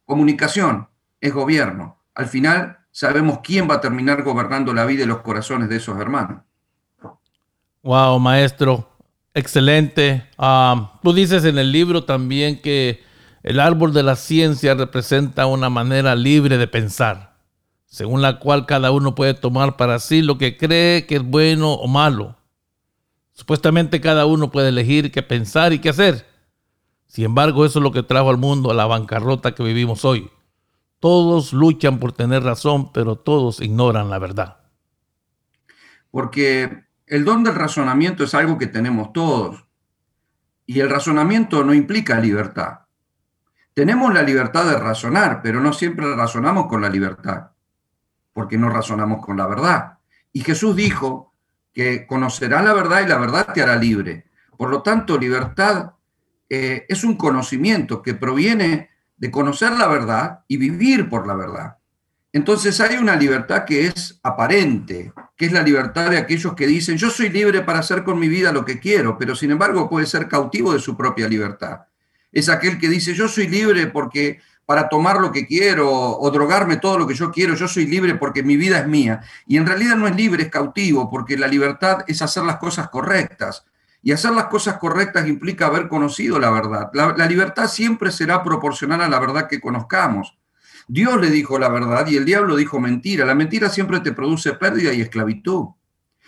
[0.05, 0.87] Comunicación
[1.21, 1.97] es gobierno.
[2.13, 5.99] Al final sabemos quién va a terminar gobernando la vida y los corazones de esos
[5.99, 6.41] hermanos.
[7.81, 8.89] Wow, maestro,
[9.33, 10.29] excelente.
[10.37, 13.03] Ah, tú dices en el libro también que
[13.43, 17.35] el árbol de la ciencia representa una manera libre de pensar,
[17.85, 21.73] según la cual cada uno puede tomar para sí lo que cree que es bueno
[21.73, 22.37] o malo.
[23.33, 26.32] Supuestamente cada uno puede elegir qué pensar y qué hacer.
[27.13, 30.31] Sin embargo, eso es lo que trajo al mundo a la bancarrota que vivimos hoy.
[30.99, 34.57] Todos luchan por tener razón, pero todos ignoran la verdad.
[36.09, 39.63] Porque el don del razonamiento es algo que tenemos todos.
[40.65, 42.79] Y el razonamiento no implica libertad.
[43.75, 47.51] Tenemos la libertad de razonar, pero no siempre razonamos con la libertad,
[48.33, 49.99] porque no razonamos con la verdad.
[50.31, 51.35] Y Jesús dijo
[51.73, 54.31] que conocerá la verdad y la verdad te hará libre.
[54.57, 55.93] Por lo tanto, libertad
[56.55, 61.77] eh, es un conocimiento que proviene de conocer la verdad y vivir por la verdad.
[62.31, 66.95] Entonces hay una libertad que es aparente, que es la libertad de aquellos que dicen,
[66.95, 70.05] yo soy libre para hacer con mi vida lo que quiero, pero sin embargo puede
[70.05, 71.87] ser cautivo de su propia libertad.
[72.31, 76.77] Es aquel que dice, yo soy libre porque para tomar lo que quiero o drogarme
[76.77, 79.21] todo lo que yo quiero, yo soy libre porque mi vida es mía.
[79.47, 82.89] Y en realidad no es libre, es cautivo, porque la libertad es hacer las cosas
[82.89, 83.65] correctas.
[84.05, 86.91] Y hacer las cosas correctas implica haber conocido la verdad.
[86.93, 90.37] La, libertad siempre será proporcional a la verdad que conozcamos.
[90.89, 93.25] Dios le dijo la verdad y el diablo dijo mentira.
[93.25, 95.67] La mentira siempre te produce pérdida y esclavitud.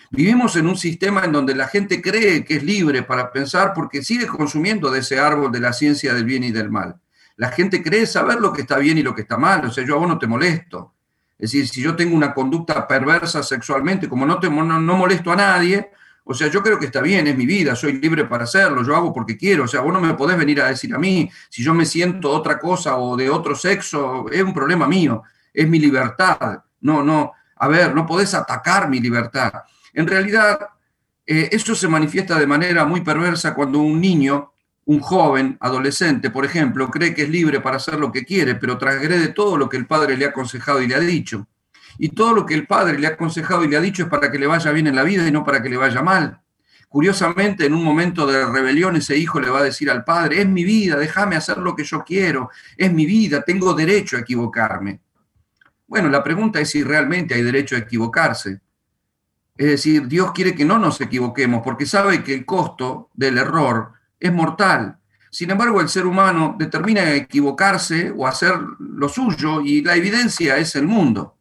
[0.10, 4.02] Vivimos en un sistema en donde la gente cree que es libre para pensar porque
[4.02, 7.02] sigue consumiendo de ese árbol de la ciencia del bien y del mal.
[7.36, 9.66] La gente cree saber lo que está bien y lo que está mal.
[9.66, 10.94] O sea, yo a vos no te molesto.
[11.38, 15.36] Es decir, si yo tengo una conducta perversa sexualmente, como no, te, no molesto a
[15.36, 15.92] nadie,
[16.28, 18.96] o sea, yo creo que está bien, es mi vida, soy libre para hacerlo, yo
[18.96, 19.66] hago porque quiero.
[19.66, 22.32] O sea, vos no me podés venir a decir a mí si yo me siento
[22.32, 25.22] otra cosa o de otro sexo, es un problema mío,
[25.54, 26.64] es mi libertad.
[26.82, 29.54] No, no, a ver, no podés atacar mi libertad.
[29.94, 30.60] En realidad,
[31.28, 34.52] eh, eso se manifiesta de manera muy perversa cuando un niño,
[34.86, 38.80] un joven, adolescente, por ejemplo, cree que es libre para hacer lo que quiere, pero
[38.80, 41.48] transgrede todo lo que el padre le ha aconsejado y le ha dicho.
[41.98, 44.32] Y todo lo que el padre le ha aconsejado y le ha dicho es para
[44.32, 46.42] que le vaya bien en la vida y no para que le vaya mal.
[46.90, 50.48] Curiosamente, en un momento de rebelión, ese hijo le va a decir al padre, es
[50.48, 55.02] mi vida, déjame hacer lo que yo quiero, es mi vida, tengo derecho a equivocarme.
[55.88, 58.62] Bueno, la pregunta es si realmente hay derecho a equivocarse.
[59.58, 63.94] Es decir, Dios quiere que no nos equivoquemos porque sabe que el costo del error
[64.20, 64.98] es mortal.
[65.30, 70.76] Sin embargo, el ser humano determina equivocarse o hacer lo suyo y la evidencia es
[70.76, 71.36] el mundo.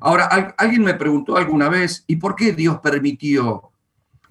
[0.00, 0.24] Ahora,
[0.56, 3.70] alguien me preguntó alguna vez, ¿y por qué Dios permitió?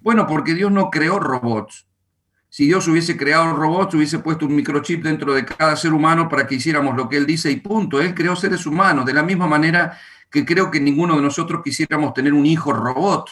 [0.01, 1.85] Bueno, porque Dios no creó robots.
[2.49, 6.47] Si Dios hubiese creado robots, hubiese puesto un microchip dentro de cada ser humano para
[6.47, 8.01] que hiciéramos lo que Él dice y punto.
[8.01, 9.97] Él creó seres humanos, de la misma manera
[10.31, 13.29] que creo que ninguno de nosotros quisiéramos tener un hijo robot,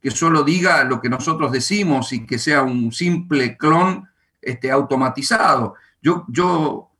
[0.00, 4.08] que solo diga lo que nosotros decimos y que sea un simple clon
[4.40, 5.74] este, automatizado.
[6.00, 6.90] Yo, yo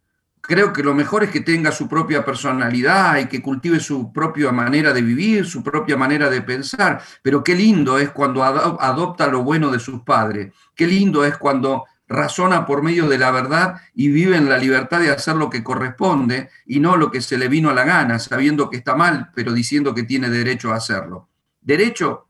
[0.47, 4.53] creo que lo mejor es que tenga su propia personalidad y que cultive su propia
[4.53, 7.03] manera de vivir, su propia manera de pensar.
[7.23, 10.53] Pero qué lindo es cuando adopta lo bueno de sus padres.
[10.75, 15.01] Qué lindo es cuando razona por medio de la verdad y vive en la libertad
[15.01, 18.19] de hacer lo que corresponde y no lo que se le vino a la gana,
[18.19, 21.29] sabiendo que está mal, pero diciendo que tiene derecho a hacerlo.
[21.63, 22.29] ¿Derecho?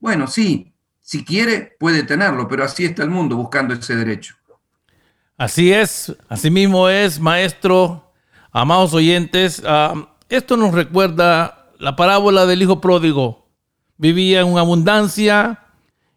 [0.00, 4.34] Bueno, sí, si quiere puede tenerlo, pero así está el mundo buscando ese derecho.
[5.36, 8.12] Así es, así mismo es, maestro,
[8.52, 9.60] amados oyentes.
[9.66, 13.48] Ah, esto nos recuerda la parábola del hijo pródigo.
[13.96, 15.60] Vivía en abundancia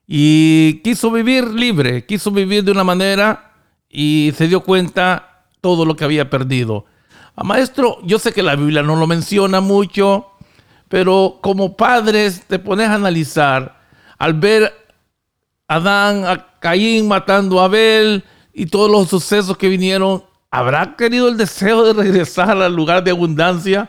[0.05, 3.53] y quiso vivir libre, quiso vivir de una manera
[3.89, 6.85] y se dio cuenta todo lo que había perdido.
[7.35, 10.27] Ah, maestro, yo sé que la Biblia no lo menciona mucho,
[10.89, 13.81] pero como padres te pones a analizar
[14.19, 14.71] al ver
[15.67, 18.23] a Adán, a Caín matando a Abel,
[18.57, 23.11] y todos los sucesos que vinieron, ¿habrá querido el deseo de regresar al lugar de
[23.11, 23.87] abundancia?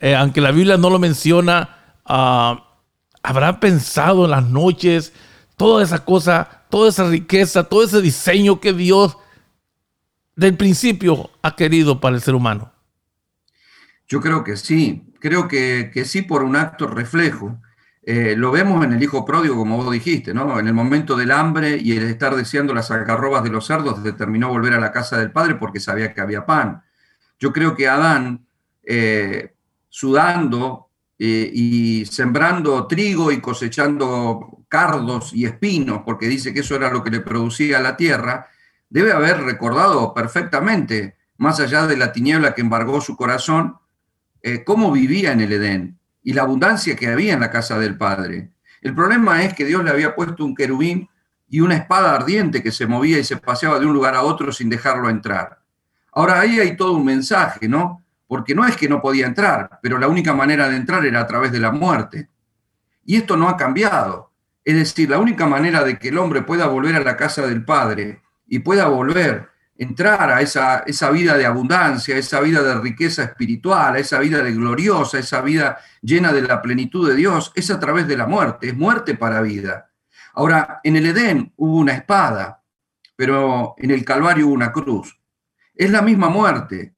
[0.00, 2.80] Eh, aunque la Biblia no lo menciona, ah,
[3.22, 5.12] ¿habrá pensado en las noches
[5.56, 9.16] toda esa cosa, toda esa riqueza, todo ese diseño que Dios
[10.34, 12.72] del principio ha querido para el ser humano?
[14.08, 17.60] Yo creo que sí, creo que, sí por un acto reflejo.
[18.10, 20.58] Eh, lo vemos en el hijo pródigo, como vos dijiste, ¿no?
[20.58, 24.48] En el momento del hambre y el estar deseando las algarrobas de los cerdos, determinó
[24.48, 26.82] volver a la casa del padre porque sabía que había pan.
[27.38, 28.46] Yo creo que Adán,
[28.82, 29.52] eh,
[29.90, 30.88] sudando
[31.18, 37.04] eh, y sembrando trigo y cosechando cardos y espinos, porque dice que eso era lo
[37.04, 38.48] que le producía la tierra,
[38.88, 43.76] debe haber recordado perfectamente, más allá de la tiniebla que embargó su corazón,
[44.64, 48.50] cómo vivía en el Edén y la abundancia que había en la casa del Padre.
[48.80, 51.08] El problema es que Dios le había puesto un querubín
[51.48, 54.52] y una espada ardiente que se movía y se paseaba de un lugar a otro
[54.52, 55.62] sin dejarlo entrar.
[56.12, 58.02] Ahora ahí hay todo un mensaje, ¿no?
[58.26, 61.26] Porque no es que no podía entrar, pero la única manera de entrar era a
[61.26, 62.28] través de la muerte.
[63.04, 64.32] Y esto no ha cambiado.
[64.64, 67.64] Es decir, la única manera de que el hombre pueda volver a la casa del
[67.64, 69.48] Padre y pueda volver
[69.78, 74.42] entrar a esa, esa vida de abundancia, esa vida de riqueza espiritual, a esa vida
[74.42, 78.26] de gloriosa, esa vida llena de la plenitud de Dios, es a través de la
[78.26, 79.90] muerte, es muerte para vida.
[80.34, 82.62] Ahora, en el Edén hubo una espada,
[83.14, 85.16] pero en el Calvario hubo una cruz.
[85.74, 86.94] Es la misma muerte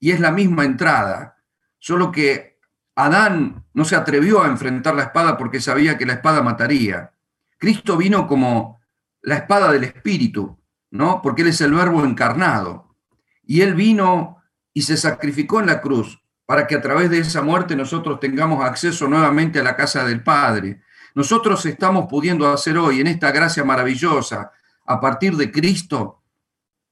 [0.00, 1.36] y es la misma entrada,
[1.78, 2.58] solo que
[2.94, 7.12] Adán no se atrevió a enfrentar la espada porque sabía que la espada mataría.
[7.58, 8.80] Cristo vino como
[9.20, 10.58] la espada del Espíritu,
[10.92, 11.22] ¿no?
[11.22, 12.94] Porque Él es el verbo encarnado.
[13.42, 14.36] Y Él vino
[14.72, 18.62] y se sacrificó en la cruz para que a través de esa muerte nosotros tengamos
[18.64, 20.82] acceso nuevamente a la casa del Padre.
[21.14, 24.52] Nosotros estamos pudiendo hacer hoy, en esta gracia maravillosa,
[24.84, 26.22] a partir de Cristo,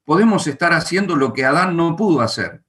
[0.05, 2.63] podemos estar haciendo lo que Adán no pudo hacer.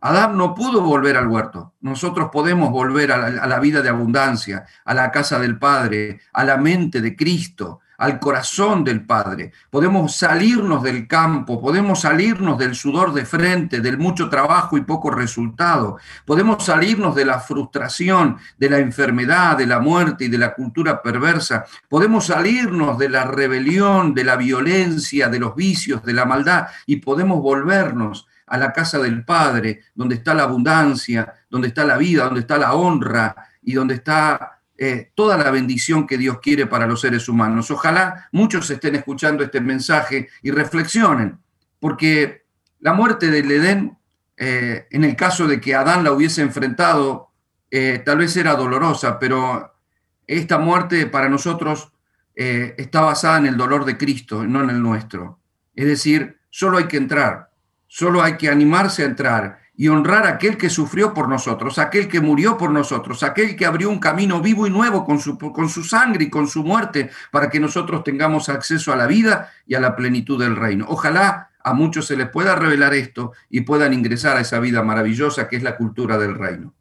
[0.00, 1.74] Adán no pudo volver al huerto.
[1.80, 6.20] Nosotros podemos volver a la, a la, vida de abundancia, a la casa del Padre,
[6.32, 9.52] a la mente de Cristo, al corazón del Padre.
[9.70, 15.10] Podemos salirnos del campo, podemos salirnos del sudor de frente, del mucho trabajo y poco
[15.10, 15.98] resultado.
[16.24, 21.02] Podemos salirnos de la frustración, de la enfermedad, de la muerte y de la cultura
[21.02, 21.64] perversa.
[21.88, 26.96] Podemos salirnos de la rebelión, de la violencia, de los vicios, de la maldad y
[26.96, 32.24] podemos volvernos a la casa del Padre, donde está la abundancia, donde está la vida,
[32.24, 36.86] donde está la honra y donde está eh, toda la bendición que Dios quiere para
[36.86, 37.70] los seres humanos.
[37.70, 41.38] Ojalá muchos estén escuchando este mensaje y reflexionen,
[41.80, 42.44] porque
[42.80, 43.96] la muerte del Edén,
[44.36, 47.30] eh, en el caso de que Adán la hubiese enfrentado,
[47.70, 49.74] eh, tal vez era dolorosa, pero
[50.26, 51.92] esta muerte para nosotros
[52.38, 55.40] está basada en el dolor de Cristo, no en el nuestro.
[55.74, 57.48] Es decir, solo hay que entrar,
[57.86, 62.08] solo hay que animarse a entrar y honrar a aquel que sufrió por nosotros, aquel
[62.08, 65.68] que murió por nosotros, aquel que abrió un camino vivo y nuevo con su, con
[65.68, 69.74] su sangre y con su muerte para que nosotros tengamos acceso a la vida y
[69.74, 70.86] a la plenitud del reino.
[70.88, 75.48] Ojalá a muchos se les pueda revelar esto y puedan ingresar a esa vida maravillosa
[75.48, 76.72] que es la cultura del reino.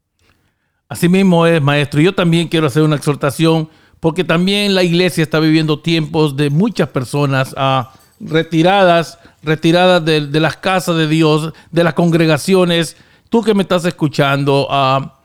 [0.88, 2.00] Así mismo es, maestro.
[2.00, 3.70] Yo también quiero hacer una exhortación
[4.00, 10.58] porque también la iglesia está viviendo tiempos de muchas personas a retiradas, retiradas de, las
[10.58, 12.98] casas de Dios, de las congregaciones.
[13.30, 15.20] Tú que me estás escuchando, ah,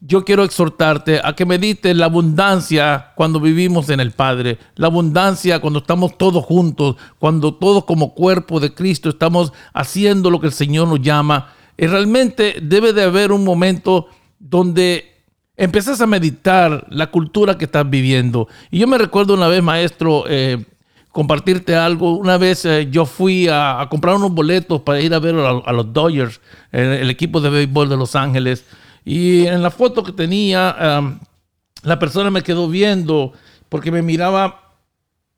[0.00, 5.60] yo quiero exhortarte a que medites la abundancia cuando vivimos en el Padre, la abundancia
[5.60, 10.52] cuando estamos todos juntos, cuando todos como cuerpo de Cristo estamos haciendo lo que el
[10.52, 11.52] Señor nos llama.
[11.76, 15.14] Y realmente debe de haber un momento donde
[15.56, 18.48] empiezas a meditar la cultura que estás viviendo.
[18.70, 20.64] Y yo me recuerdo una vez, maestro, eh,
[21.14, 22.16] compartirte algo.
[22.16, 25.92] Una vez eh, yo fui a, comprar unos boletos para ir a ver a, los
[25.92, 26.40] Dodgers,
[26.72, 28.64] el, equipo de béisbol de Los Ángeles.
[29.04, 30.76] Y en la foto que tenía,
[31.84, 33.32] la persona me quedó viendo
[33.68, 34.72] porque me miraba,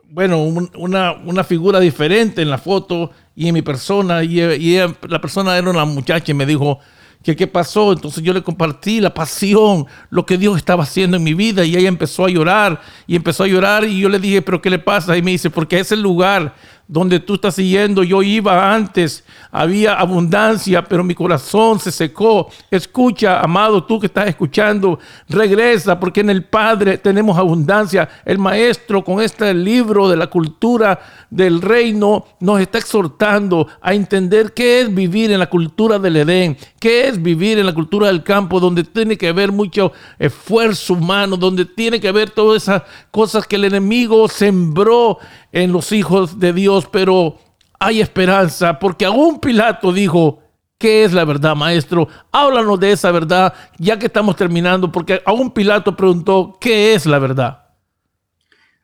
[0.08, 4.24] bueno, una, una, figura diferente en la foto y en mi persona.
[4.24, 6.78] Y, y la persona era una muchacha y me dijo,
[7.22, 7.92] qué pasó.
[7.92, 11.76] Entonces yo le compartí la pasión, lo que Dios estaba haciendo en mi vida y
[11.76, 14.78] ella empezó a llorar y empezó a llorar y yo le dije, pero ¿qué le
[14.78, 15.16] pasa?
[15.16, 16.54] Y me dice, porque es el lugar
[16.88, 18.02] donde tú estás siguiendo.
[18.02, 22.48] Yo iba antes, había abundancia, pero mi corazón se secó.
[22.70, 28.08] Escucha, amado, tú que estás escuchando, regresa, porque en el Padre tenemos abundancia.
[28.24, 34.52] El Maestro con este libro de la cultura del reino nos está exhortando a entender
[34.52, 38.22] qué es vivir en la cultura del Edén, qué es vivir en la cultura del
[38.22, 43.46] campo, donde tiene que haber mucho esfuerzo humano, donde tiene que haber todas esas cosas
[43.46, 45.18] que el enemigo sembró
[45.52, 47.38] en los hijos de Dios, pero
[47.78, 50.42] hay esperanza, porque aún Pilato dijo,
[50.76, 52.08] ¿qué es la verdad, maestro?
[52.32, 57.18] Háblanos de esa verdad, ya que estamos terminando, porque aún Pilato preguntó, ¿qué es la
[57.18, 57.64] verdad?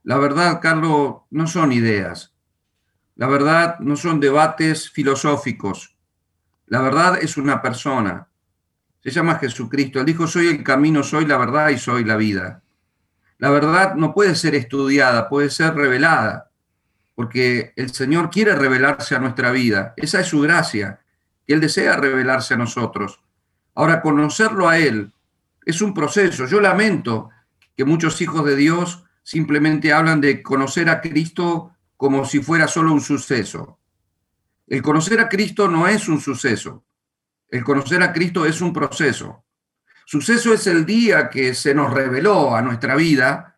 [0.04, 2.32] La verdad, Carlos, no son ideas.
[3.14, 5.96] La verdad no son debates filosóficos.
[6.66, 8.28] La verdad es una persona.
[9.02, 10.00] Se llama Jesucristo.
[10.00, 12.62] Él dijo, soy el camino, soy la verdad y soy la vida.
[13.38, 16.51] La verdad no puede ser estudiada, puede ser revelada,
[17.14, 19.94] porque el Señor quiere revelarse a nuestra vida.
[19.96, 21.00] Esa es su gracia,
[21.46, 23.20] que Él desea revelarse a nosotros.
[23.74, 25.12] Ahora, conocerlo a Él
[25.64, 26.46] es un proceso.
[26.46, 27.30] Yo lamento
[27.76, 32.92] que muchos hijos de Dios simplemente hablan de conocer a Cristo como si fuera solo
[32.92, 33.78] un suceso.
[34.66, 36.84] El conocer a Cristo no es un suceso.
[37.48, 39.44] El conocer a Cristo es un proceso.
[40.06, 43.51] Suceso es el día que se nos reveló a nuestra vida,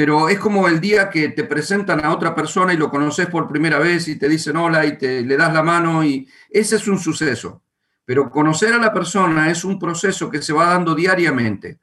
[0.00, 3.46] pero es como el día que te presentan a otra persona y lo conoces por
[3.46, 6.88] primera vez y te dicen hola y te le das la mano y ese es
[6.88, 7.60] un suceso.
[8.06, 11.78] Pero conocer a la persona es un proceso que se va dando diariamente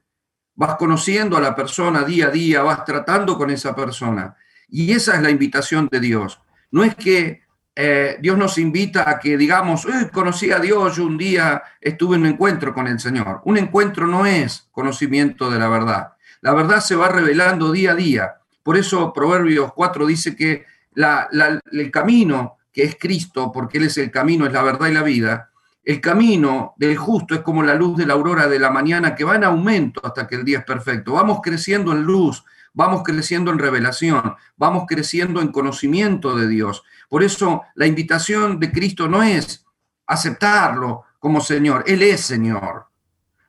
[0.55, 4.35] vas conociendo a la persona día a día, vas tratando con esa persona.
[4.67, 6.41] Y esa es la invitación de Dios.
[6.71, 7.43] No es que
[7.75, 12.23] eh, Dios nos invita a que digamos, conocí a Dios, yo un día estuve en
[12.23, 13.41] un encuentro con el Señor.
[13.45, 16.16] Un encuentro no es conocimiento de la verdad.
[16.41, 18.35] La verdad se va revelando día a día.
[18.63, 20.65] Por eso Proverbios 4 dice que
[20.95, 25.03] el camino que es Cristo, porque Él es el camino, es la verdad y la
[25.03, 25.49] vida,
[25.83, 29.23] el camino del justo es como la luz de la aurora de la mañana que
[29.23, 31.13] va en aumento hasta que el día es perfecto.
[31.13, 36.83] Vamos creciendo en luz, vamos creciendo en revelación, vamos creciendo en conocimiento de Dios.
[37.07, 39.65] Por eso la invitación de Cristo no es
[40.05, 42.87] aceptarlo como Señor, Él es Señor.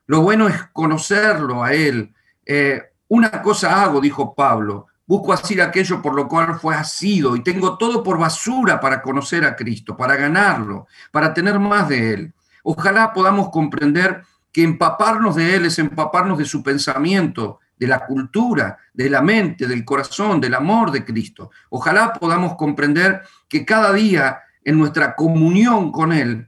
[0.07, 2.14] Lo bueno es conocerlo a Él.
[2.49, 7.42] Eh, una cosa hago, dijo Pablo, Busco así aquello por lo cual fue asido y
[7.42, 12.34] tengo todo por basura para conocer a Cristo, para ganarlo, para tener más de Él.
[12.62, 14.22] Ojalá podamos comprender
[14.53, 19.66] que empaparnos de Él es empaparnos de su pensamiento, de la cultura, de la mente,
[19.66, 21.53] del corazón, del amor de Cristo.
[21.70, 26.47] Ojalá podamos comprender que cada día en nuestra comunión con Él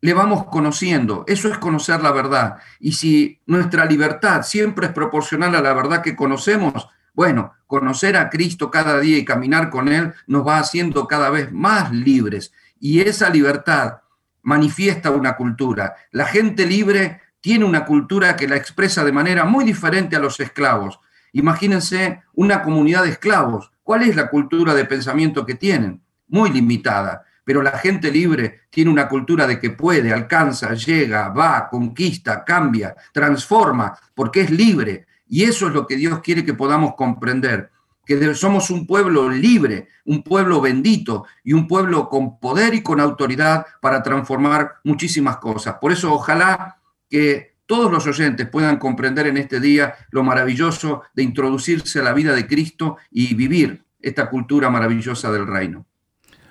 [0.00, 1.24] le vamos conociendo.
[1.26, 2.56] Eso es conocer la verdad.
[2.78, 8.30] Y si nuestra libertad siempre es proporcional a la verdad que conocemos, bueno, conocer a
[8.30, 12.52] Cristo cada día y caminar con Él nos va haciendo cada vez más libres.
[12.78, 13.98] Y esa libertad
[14.42, 15.96] manifiesta una cultura.
[16.12, 20.40] La gente libre tiene una cultura que la expresa de manera muy diferente a los
[20.40, 20.98] esclavos.
[21.32, 23.70] Imagínense una comunidad de esclavos.
[23.82, 26.02] ¿Cuál es la cultura de pensamiento que tienen?
[26.28, 27.24] Muy limitada.
[27.44, 32.94] Pero la gente libre tiene una cultura de que puede, alcanza, llega, va, conquista, cambia,
[33.12, 35.06] transforma, porque es libre.
[35.26, 37.70] Y eso es lo que Dios quiere que podamos comprender,
[38.04, 43.00] que somos un pueblo libre, un pueblo bendito y un pueblo con poder y con
[43.00, 45.76] autoridad para transformar muchísimas cosas.
[45.80, 51.22] Por eso ojalá que todos los oyentes puedan comprender en este día lo maravilloso de
[51.22, 55.86] introducirse a la vida de Cristo y vivir esta cultura maravillosa del reino.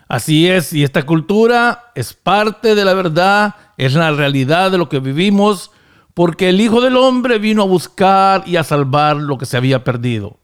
[0.10, 4.89] Así es, y esta cultura es parte de la verdad, es la realidad de lo
[4.89, 5.72] que vivimos
[6.16, 9.86] porque el Hijo del Hombre vino a buscar y a salvar lo que se había
[9.86, 10.39] perdido.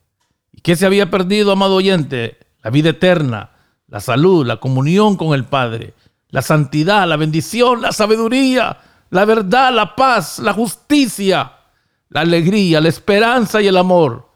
[0.54, 2.38] ¿Y qué se había perdido, amado oyente?
[2.64, 3.50] La vida eterna,
[3.88, 5.94] la salud, la comunión con el Padre,
[6.30, 8.78] la santidad, la bendición, la sabiduría,
[9.10, 11.54] la verdad, la paz, la justicia,
[12.10, 14.30] la alegría, la esperanza y el amor.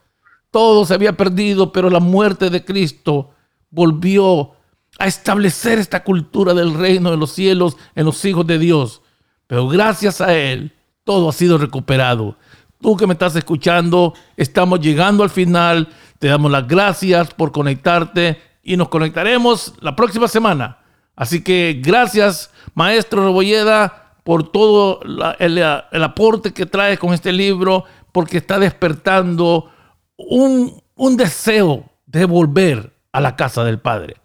[0.52, 3.30] Todo se había perdido, pero la muerte de Cristo
[3.70, 4.56] volvió
[5.00, 9.02] a establecer esta cultura del reino de los cielos en los hijos de Dios.
[9.48, 10.74] Pero gracias a Él,
[11.06, 12.38] todo ha sido recuperado.
[12.82, 15.88] Tú que me estás escuchando, estamos llegando al final.
[16.20, 20.78] Te damos las gracias por conectarte y nos conectaremos la próxima semana.
[21.16, 25.00] Así que gracias, maestro Rebolleda, por todo
[25.40, 29.72] el, aporte que traes con este libro, porque está despertando
[30.18, 34.18] un, un deseo de volver a la casa del Padre.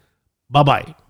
[0.55, 1.04] Bye bye.